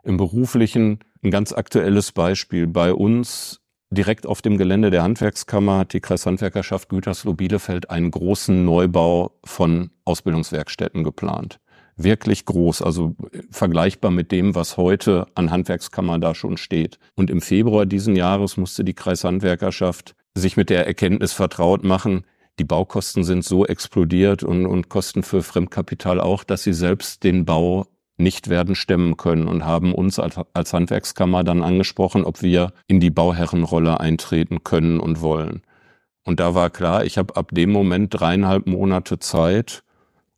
Im 0.04 0.18
beruflichen 0.18 1.00
ein 1.24 1.32
ganz 1.32 1.52
aktuelles 1.52 2.12
Beispiel. 2.12 2.68
Bei 2.68 2.94
uns 2.94 3.60
direkt 3.90 4.26
auf 4.26 4.42
dem 4.42 4.58
Gelände 4.58 4.92
der 4.92 5.04
Handwerkskammer 5.04 5.80
hat 5.80 5.94
die 5.94 6.02
Kreishandwerkerschaft 6.02 6.90
Gütersloh 6.90 7.34
Bielefeld 7.34 7.90
einen 7.90 8.12
großen 8.12 8.64
Neubau 8.64 9.38
von 9.44 9.92
Ausbildungswerkstätten 10.06 11.04
geplant 11.04 11.60
wirklich 11.98 12.46
groß, 12.46 12.84
also 12.84 13.16
vergleichbar 13.50 14.12
mit 14.12 14.32
dem, 14.32 14.56
was 14.56 14.78
heute 14.78 15.26
an 15.36 15.52
Handwerkskammer 15.52 16.20
da 16.20 16.36
schon 16.36 16.58
steht. 16.58 17.00
Und 17.16 17.30
im 17.30 17.42
Februar 17.42 17.86
diesen 17.86 18.16
Jahres 18.16 18.56
musste 18.56 18.84
die 18.84 18.94
Kreishandwerkerschaft 18.94 20.16
sich 20.36 20.56
mit 20.56 20.70
der 20.70 20.86
Erkenntnis 20.86 21.34
vertraut 21.34 21.84
machen, 21.84 22.24
die 22.60 22.63
Baukosten 22.63 23.24
sind 23.24 23.43
so 23.43 23.65
explodiert 23.65 24.43
und, 24.43 24.65
und 24.65 24.89
Kosten 24.89 25.24
für 25.24 25.43
Fremdkapital 25.43 26.20
auch, 26.20 26.43
dass 26.43 26.63
sie 26.63 26.74
selbst 26.74 27.24
den 27.24 27.46
Bau 27.46 27.86
nicht 28.17 28.50
werden 28.50 28.76
stemmen 28.76 29.15
können 29.15 29.48
und 29.48 29.63
haben 29.63 29.93
uns 29.93 30.17
als, 30.17 30.39
als 30.54 30.74
Handwerkskammer 30.74 31.43
dann 31.43 31.62
angesprochen, 31.63 32.24
ob 32.24 32.41
wir 32.41 32.74
in 32.88 33.00
die 33.00 33.12
Bauherrenrolle 33.12 34.00
eintreten 34.00 34.63
können 34.63 35.00
und 35.00 35.22
wollen. 35.22 35.62
Und 36.24 36.39
da 36.39 36.56
war 36.56 36.70
klar, 36.70 37.06
ich 37.06 37.17
habe 37.17 37.36
ab 37.36 37.52
dem 37.54 37.72
Moment 37.72 38.10
dreieinhalb 38.12 38.65
Monate 38.67 39.20
Zeit, 39.20 39.84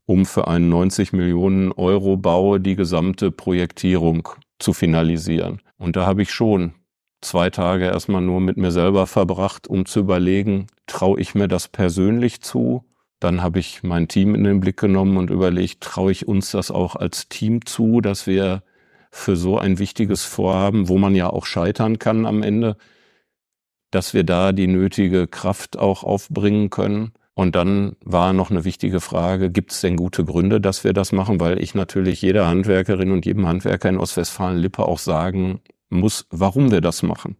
um 0.05 0.25
für 0.25 0.47
einen 0.47 0.69
90 0.69 1.13
Millionen 1.13 1.71
Euro 1.71 2.17
Bau 2.17 2.57
die 2.57 2.75
gesamte 2.75 3.31
Projektierung 3.31 4.27
zu 4.59 4.73
finalisieren. 4.73 5.61
Und 5.77 5.95
da 5.95 6.05
habe 6.05 6.21
ich 6.21 6.31
schon 6.31 6.73
zwei 7.21 7.49
Tage 7.49 7.85
erstmal 7.85 8.21
nur 8.21 8.39
mit 8.39 8.57
mir 8.57 8.71
selber 8.71 9.07
verbracht, 9.07 9.67
um 9.67 9.85
zu 9.85 9.99
überlegen, 10.01 10.67
traue 10.87 11.19
ich 11.19 11.35
mir 11.35 11.47
das 11.47 11.67
persönlich 11.67 12.41
zu? 12.41 12.85
Dann 13.19 13.41
habe 13.43 13.59
ich 13.59 13.83
mein 13.83 14.07
Team 14.07 14.33
in 14.35 14.43
den 14.43 14.61
Blick 14.61 14.77
genommen 14.77 15.17
und 15.17 15.29
überlegt, 15.29 15.81
traue 15.81 16.11
ich 16.11 16.27
uns 16.27 16.51
das 16.51 16.71
auch 16.71 16.95
als 16.95 17.27
Team 17.27 17.65
zu, 17.65 17.99
dass 17.99 18.27
wir 18.27 18.63
für 19.11 19.35
so 19.35 19.57
ein 19.57 19.79
wichtiges 19.79 20.23
Vorhaben, 20.23 20.87
wo 20.87 20.97
man 20.97 21.15
ja 21.15 21.29
auch 21.29 21.45
scheitern 21.45 21.99
kann 21.99 22.25
am 22.25 22.43
Ende, 22.43 22.77
dass 23.91 24.13
wir 24.13 24.23
da 24.23 24.51
die 24.51 24.67
nötige 24.67 25.27
Kraft 25.27 25.77
auch 25.77 26.03
aufbringen 26.03 26.69
können. 26.69 27.13
Und 27.33 27.55
dann 27.55 27.95
war 28.03 28.33
noch 28.33 28.51
eine 28.51 28.65
wichtige 28.65 28.99
Frage, 28.99 29.49
gibt 29.49 29.71
es 29.71 29.81
denn 29.81 29.95
gute 29.95 30.25
Gründe, 30.25 30.61
dass 30.61 30.83
wir 30.83 30.93
das 30.93 31.11
machen? 31.11 31.39
Weil 31.39 31.61
ich 31.61 31.73
natürlich 31.73 32.21
jeder 32.21 32.47
Handwerkerin 32.47 33.11
und 33.11 33.25
jedem 33.25 33.47
Handwerker 33.47 33.89
in 33.89 33.97
Ostwestfalen-Lippe 33.97 34.83
auch 34.83 34.99
sagen 34.99 35.61
muss, 35.89 36.25
warum 36.29 36.71
wir 36.71 36.81
das 36.81 37.03
machen 37.03 37.37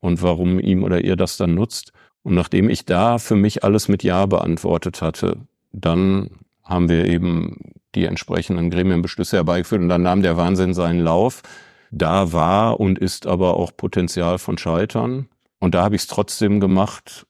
und 0.00 0.22
warum 0.22 0.58
ihm 0.58 0.82
oder 0.82 1.02
ihr 1.02 1.16
das 1.16 1.36
dann 1.36 1.54
nutzt. 1.54 1.92
Und 2.22 2.34
nachdem 2.34 2.68
ich 2.68 2.84
da 2.84 3.18
für 3.18 3.36
mich 3.36 3.64
alles 3.64 3.88
mit 3.88 4.02
Ja 4.02 4.26
beantwortet 4.26 5.02
hatte, 5.02 5.38
dann 5.72 6.30
haben 6.62 6.88
wir 6.88 7.06
eben 7.06 7.74
die 7.94 8.04
entsprechenden 8.04 8.70
Gremienbeschlüsse 8.70 9.36
herbeigeführt 9.36 9.82
und 9.82 9.88
dann 9.88 10.02
nahm 10.02 10.22
der 10.22 10.36
Wahnsinn 10.36 10.74
seinen 10.74 11.00
Lauf. 11.00 11.42
Da 11.90 12.32
war 12.32 12.80
und 12.80 12.98
ist 12.98 13.26
aber 13.26 13.56
auch 13.56 13.76
Potenzial 13.76 14.38
von 14.38 14.56
Scheitern. 14.56 15.28
Und 15.58 15.74
da 15.74 15.84
habe 15.84 15.94
ich 15.94 16.02
es 16.02 16.08
trotzdem 16.08 16.58
gemacht, 16.58 17.26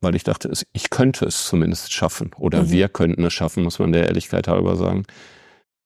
weil 0.00 0.14
ich 0.14 0.24
dachte, 0.24 0.52
ich 0.72 0.90
könnte 0.90 1.24
es 1.24 1.46
zumindest 1.46 1.92
schaffen 1.92 2.32
oder 2.36 2.64
mhm. 2.64 2.70
wir 2.70 2.88
könnten 2.88 3.24
es 3.24 3.32
schaffen, 3.32 3.62
muss 3.62 3.78
man 3.78 3.92
der 3.92 4.06
Ehrlichkeit 4.06 4.48
halber 4.48 4.76
sagen. 4.76 5.04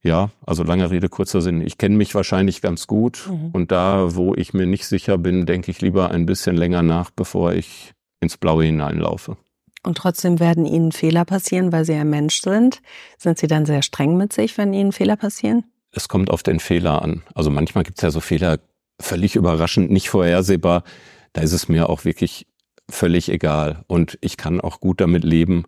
Ja, 0.03 0.31
also 0.47 0.63
lange 0.63 0.91
Rede, 0.91 1.09
kurzer 1.09 1.43
Sinn. 1.43 1.61
Ich 1.61 1.77
kenne 1.77 1.97
mich 1.97 2.15
wahrscheinlich 2.15 2.63
ganz 2.63 2.87
gut 2.87 3.29
mhm. 3.31 3.51
und 3.53 3.71
da, 3.71 4.15
wo 4.15 4.35
ich 4.35 4.55
mir 4.55 4.67
nicht 4.67 4.87
sicher 4.87 5.19
bin, 5.19 5.45
denke 5.45 5.71
ich 5.71 5.83
lieber 5.83 6.11
ein 6.11 6.25
bisschen 6.25 6.57
länger 6.57 6.83
nach, 6.83 7.11
bevor 7.11 7.53
ich 7.53 7.93
ins 8.21 8.39
Blaue 8.39 8.65
hineinlaufe. 8.65 9.37
Und 9.83 9.97
trotzdem 9.97 10.41
werden 10.41 10.67
Ihnen 10.67 10.93
Fehler 10.93 11.25
passieren, 11.25 11.73
weil 11.73 11.85
Sie 11.85 11.95
ein 11.95 12.11
Mensch 12.11 12.43
sind. 12.43 12.83
Sind 13.19 13.39
Sie 13.39 13.47
dann 13.47 13.65
sehr 13.65 13.83
streng 13.83 14.17
mit 14.17 14.33
sich, 14.33 14.59
wenn 14.59 14.75
Ihnen 14.75 14.93
Fehler 14.93 15.17
passieren? 15.17 15.65
Es 15.93 16.09
kommt 16.09 16.31
auf 16.31 16.43
den 16.43 16.61
Fehler 16.61 17.03
an. 17.03 17.23
Also 17.35 17.51
manchmal 17.51 17.85
gibt 17.85 17.99
es 17.99 18.03
ja 18.03 18.11
so 18.11 18.21
Fehler, 18.21 18.59
völlig 19.01 19.37
überraschend, 19.37 19.91
nicht 19.91 20.11
vorhersehbar. 20.11 20.85
Da 21.33 21.41
ist 21.41 21.53
es 21.53 21.69
mir 21.69 21.89
auch 21.89 22.05
wirklich 22.05 22.47
völlig 22.91 23.31
egal. 23.31 23.85
Und 23.87 24.19
ich 24.21 24.37
kann 24.37 24.61
auch 24.61 24.81
gut 24.81 25.01
damit 25.01 25.25
leben, 25.25 25.65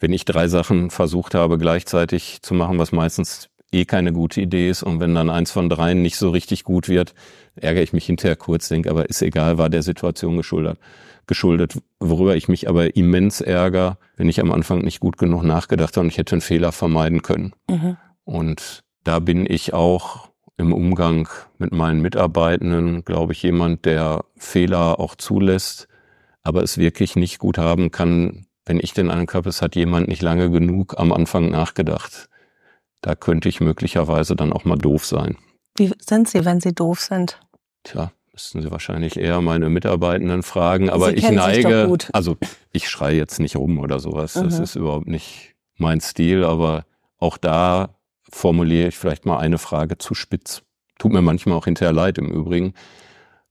wenn 0.00 0.12
ich 0.12 0.24
drei 0.24 0.48
Sachen 0.48 0.90
versucht 0.90 1.34
habe 1.34 1.58
gleichzeitig 1.58 2.40
zu 2.42 2.54
machen, 2.54 2.78
was 2.78 2.92
meistens 2.92 3.48
eh 3.72 3.84
keine 3.84 4.12
gute 4.12 4.40
Idee 4.40 4.68
ist. 4.68 4.82
Und 4.82 5.00
wenn 5.00 5.14
dann 5.14 5.30
eins 5.30 5.50
von 5.50 5.68
dreien 5.68 6.02
nicht 6.02 6.16
so 6.16 6.30
richtig 6.30 6.64
gut 6.64 6.88
wird, 6.88 7.14
ärgere 7.56 7.82
ich 7.82 7.92
mich 7.92 8.06
hinterher 8.06 8.36
kurz, 8.36 8.68
denke, 8.68 8.90
aber 8.90 9.08
ist 9.08 9.22
egal, 9.22 9.58
war 9.58 9.68
der 9.68 9.82
Situation 9.82 10.36
geschuldet. 10.36 10.78
geschuldet. 11.26 11.78
Worüber 12.00 12.36
ich 12.36 12.48
mich 12.48 12.68
aber 12.68 12.96
immens 12.96 13.40
ärgere, 13.40 13.98
wenn 14.16 14.28
ich 14.28 14.40
am 14.40 14.52
Anfang 14.52 14.80
nicht 14.80 15.00
gut 15.00 15.18
genug 15.18 15.42
nachgedacht 15.42 15.96
habe 15.96 16.04
und 16.04 16.10
ich 16.10 16.18
hätte 16.18 16.32
einen 16.32 16.40
Fehler 16.40 16.72
vermeiden 16.72 17.22
können. 17.22 17.52
Mhm. 17.68 17.96
Und 18.24 18.82
da 19.04 19.18
bin 19.18 19.46
ich 19.48 19.74
auch 19.74 20.28
im 20.56 20.72
Umgang 20.72 21.28
mit 21.58 21.72
meinen 21.72 22.00
Mitarbeitenden, 22.00 23.04
glaube 23.04 23.32
ich, 23.32 23.42
jemand, 23.42 23.84
der 23.84 24.24
Fehler 24.36 24.98
auch 24.98 25.14
zulässt, 25.14 25.86
aber 26.42 26.62
es 26.62 26.78
wirklich 26.78 27.14
nicht 27.14 27.38
gut 27.38 27.58
haben 27.58 27.90
kann, 27.90 28.47
wenn 28.68 28.78
ich 28.80 28.92
den 28.92 29.10
Eindruck 29.10 29.34
habe, 29.34 29.48
es 29.48 29.62
hat 29.62 29.74
jemand 29.74 30.08
nicht 30.08 30.22
lange 30.22 30.50
genug 30.50 30.98
am 30.98 31.12
Anfang 31.12 31.50
nachgedacht. 31.50 32.28
Da 33.00 33.14
könnte 33.14 33.48
ich 33.48 33.60
möglicherweise 33.60 34.36
dann 34.36 34.52
auch 34.52 34.64
mal 34.64 34.76
doof 34.76 35.06
sein. 35.06 35.36
Wie 35.76 35.90
sind 36.00 36.28
Sie, 36.28 36.44
wenn 36.44 36.60
Sie 36.60 36.74
doof 36.74 37.00
sind? 37.00 37.40
Tja, 37.84 38.12
müssten 38.32 38.60
Sie 38.60 38.70
wahrscheinlich 38.70 39.16
eher 39.16 39.40
meine 39.40 39.70
Mitarbeitenden 39.70 40.42
fragen, 40.42 40.90
aber 40.90 41.16
ich 41.16 41.30
neige, 41.30 41.96
also 42.12 42.36
ich 42.72 42.88
schreie 42.88 43.16
jetzt 43.16 43.40
nicht 43.40 43.56
rum 43.56 43.78
oder 43.78 44.00
sowas. 44.00 44.34
Mhm. 44.34 44.44
Das 44.44 44.58
ist 44.58 44.76
überhaupt 44.76 45.06
nicht 45.06 45.54
mein 45.76 46.00
Stil, 46.00 46.44
aber 46.44 46.84
auch 47.18 47.38
da 47.38 47.94
formuliere 48.30 48.88
ich 48.88 48.98
vielleicht 48.98 49.24
mal 49.24 49.38
eine 49.38 49.58
Frage 49.58 49.96
zu 49.96 50.14
spitz. 50.14 50.62
Tut 50.98 51.12
mir 51.12 51.22
manchmal 51.22 51.56
auch 51.56 51.64
hinterher 51.64 51.92
leid 51.92 52.18
im 52.18 52.26
Übrigen. 52.26 52.74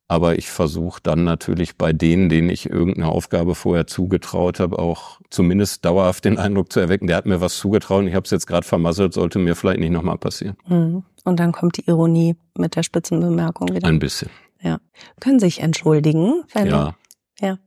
Aber 0.10 0.38
ich 0.38 0.50
versuche 0.50 1.02
dann 1.04 1.26
natürlich 1.26 1.76
bei 1.76 1.92
denen, 1.92 2.30
denen 2.30 2.50
ich 2.50 2.70
irgendeine 2.70 3.10
Aufgabe 3.10 3.56
vorher 3.56 3.88
zugetraut 3.88 4.60
habe, 4.62 4.80
auch 4.80 5.20
zumindest 5.30 5.84
dauerhaft 5.84 6.24
den 6.24 6.38
Eindruck 6.38 6.72
zu 6.72 6.80
erwecken, 6.80 7.08
der 7.08 7.18
hat 7.18 7.26
mir 7.26 7.42
was 7.42 7.58
zugetraut 7.58 8.00
und 8.00 8.08
ich 8.08 8.16
habe 8.16 8.24
es 8.24 8.32
jetzt 8.32 8.48
gerade 8.48 8.66
vermasselt, 8.66 9.14
sollte 9.14 9.38
mir 9.38 9.56
vielleicht 9.56 9.82
nicht 9.82 9.92
nochmal 9.92 10.18
passieren. 10.18 10.56
Mhm. 10.68 11.04
Und 11.26 11.40
dann 11.42 11.52
kommt 11.52 11.78
die 11.78 11.88
Ironie 11.88 12.38
mit 12.58 12.78
der 12.78 12.84
Spitzenbemerkung 12.84 13.68
wieder. 13.74 13.86
Ein 13.86 14.00
bisschen. 14.00 14.30
Ja. 14.62 14.80
Können 15.20 15.40
sich 15.40 15.60
entschuldigen? 15.60 16.44
Wenn 16.54 16.68
ja. 16.68 16.96
Ja. 17.42 17.58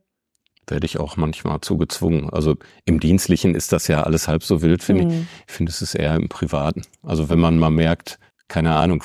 Werde 0.67 0.85
ich 0.85 0.99
auch 0.99 1.17
manchmal 1.17 1.61
zugezwungen. 1.61 2.29
Also 2.31 2.55
im 2.85 2.99
Dienstlichen 2.99 3.53
ist 3.53 3.71
das 3.71 3.87
ja 3.87 4.03
alles 4.03 4.27
halb 4.27 4.43
so 4.43 4.63
wild, 4.63 4.81
finde 4.83 5.05
mhm. 5.05 5.11
ich. 5.11 5.17
Ich 5.47 5.53
finde, 5.53 5.69
es 5.69 5.81
ist 5.83 5.93
eher 5.93 6.15
im 6.15 6.27
Privaten. 6.27 6.81
Also 7.03 7.29
wenn 7.29 7.39
man 7.39 7.59
mal 7.59 7.69
merkt, 7.69 8.17
keine 8.47 8.75
Ahnung, 8.75 9.03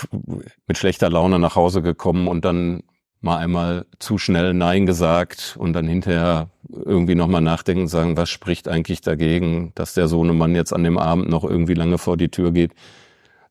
mit 0.66 0.78
schlechter 0.78 1.10
Laune 1.10 1.38
nach 1.38 1.54
Hause 1.54 1.82
gekommen 1.82 2.28
und 2.28 2.44
dann 2.44 2.82
mal 3.20 3.38
einmal 3.38 3.86
zu 3.98 4.18
schnell 4.18 4.54
Nein 4.54 4.86
gesagt 4.86 5.56
und 5.58 5.72
dann 5.72 5.86
hinterher 5.86 6.50
irgendwie 6.68 7.14
nochmal 7.14 7.40
nachdenken 7.40 7.82
und 7.82 7.88
sagen, 7.88 8.16
was 8.16 8.30
spricht 8.30 8.68
eigentlich 8.68 9.00
dagegen, 9.00 9.72
dass 9.74 9.94
der 9.94 10.08
Sohnemann 10.08 10.54
jetzt 10.54 10.72
an 10.72 10.84
dem 10.84 10.98
Abend 10.98 11.28
noch 11.28 11.44
irgendwie 11.44 11.74
lange 11.74 11.98
vor 11.98 12.16
die 12.16 12.28
Tür 12.28 12.52
geht, 12.52 12.72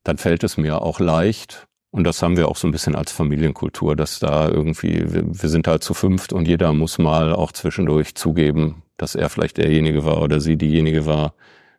dann 0.04 0.18
fällt 0.18 0.44
es 0.44 0.58
mir 0.58 0.82
auch 0.82 1.00
leicht. 1.00 1.68
Und 1.92 2.04
das 2.04 2.22
haben 2.22 2.36
wir 2.36 2.50
auch 2.50 2.58
so 2.58 2.68
ein 2.68 2.72
bisschen 2.72 2.96
als 2.96 3.12
Familienkultur, 3.12 3.96
dass 3.96 4.20
da 4.20 4.50
irgendwie, 4.50 5.14
wir, 5.14 5.24
wir 5.26 5.50
sind 5.50 5.68
halt 5.68 5.84
zu 5.84 5.94
fünft 5.94 6.34
und 6.34 6.48
jeder 6.48 6.74
muss 6.74 6.98
mal 6.98 7.34
auch 7.34 7.54
zwischendurch 7.54 8.16
zugeben, 8.16 8.84
dass 8.98 9.16
er 9.16 9.30
vielleicht 9.30 9.58
derjenige 9.58 10.04
war 10.04 10.22
oder 10.22 10.42
sie 10.42 10.58
diejenige 10.58 11.06
war 11.06 11.34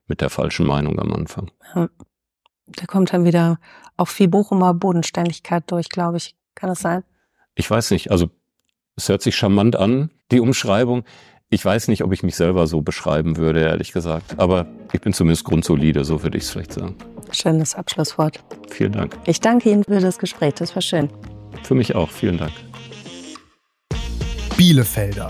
mit 0.07 0.21
der 0.21 0.31
falschen 0.31 0.67
Meinung 0.67 0.99
am 0.99 1.13
Anfang. 1.13 1.51
Da 1.75 2.87
kommt 2.87 3.13
dann 3.13 3.25
wieder 3.25 3.59
auch 3.97 4.09
viel 4.09 4.29
Bochumer 4.29 4.75
Bodenständigkeit 4.75 5.65
durch, 5.71 5.89
glaube 5.89 6.17
ich. 6.17 6.35
Kann 6.55 6.71
das 6.71 6.81
sein? 6.81 7.05
Ich 7.57 7.69
weiß 7.69 7.91
nicht. 7.91 8.13
Also 8.13 8.31
es 8.97 9.09
hört 9.09 9.23
sich 9.23 9.35
charmant 9.35 9.75
an, 9.75 10.11
die 10.31 10.41
Umschreibung. 10.41 11.05
Ich 11.49 11.65
weiß 11.65 11.89
nicht, 11.89 12.05
ob 12.05 12.13
ich 12.13 12.23
mich 12.23 12.37
selber 12.37 12.67
so 12.67 12.83
beschreiben 12.83 13.37
würde, 13.37 13.61
ehrlich 13.61 13.93
gesagt. 13.93 14.39
Aber 14.39 14.67
ich 14.93 15.01
bin 15.01 15.13
zumindest 15.13 15.45
grundsolide, 15.45 16.05
so 16.05 16.23
würde 16.23 16.39
ich 16.39 16.45
es 16.45 16.51
vielleicht 16.51 16.75
sagen. 16.75 16.97
Schönes 17.33 17.75
Abschlusswort. 17.75 18.41
Vielen 18.69 18.93
Dank. 18.93 19.17
Ich 19.27 19.41
danke 19.41 19.71
Ihnen 19.71 19.85
für 19.85 20.01
das 20.01 20.19
Gespräch. 20.19 20.55
Das 20.55 20.75
war 20.75 20.83
schön. 20.83 21.09
Für 21.63 21.75
mich 21.75 21.95
auch. 21.95 22.11
Vielen 22.11 22.39
Dank. 22.39 22.53
Bielefelder. 24.57 25.29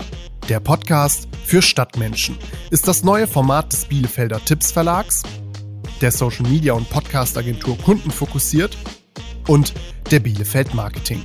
Der 0.49 0.59
Podcast 0.59 1.27
für 1.45 1.61
Stadtmenschen 1.61 2.37
ist 2.71 2.87
das 2.87 3.03
neue 3.03 3.27
Format 3.27 3.71
des 3.71 3.85
Bielefelder 3.85 4.43
Tipps 4.43 4.71
Verlags, 4.71 5.23
der 6.01 6.11
Social 6.11 6.47
Media 6.49 6.73
und 6.73 6.89
Podcast 6.89 7.37
Agentur 7.37 7.77
Kunden 7.77 8.11
fokussiert 8.11 8.77
und 9.47 9.73
der 10.09 10.19
Bielefeld 10.19 10.73
Marketing. 10.73 11.21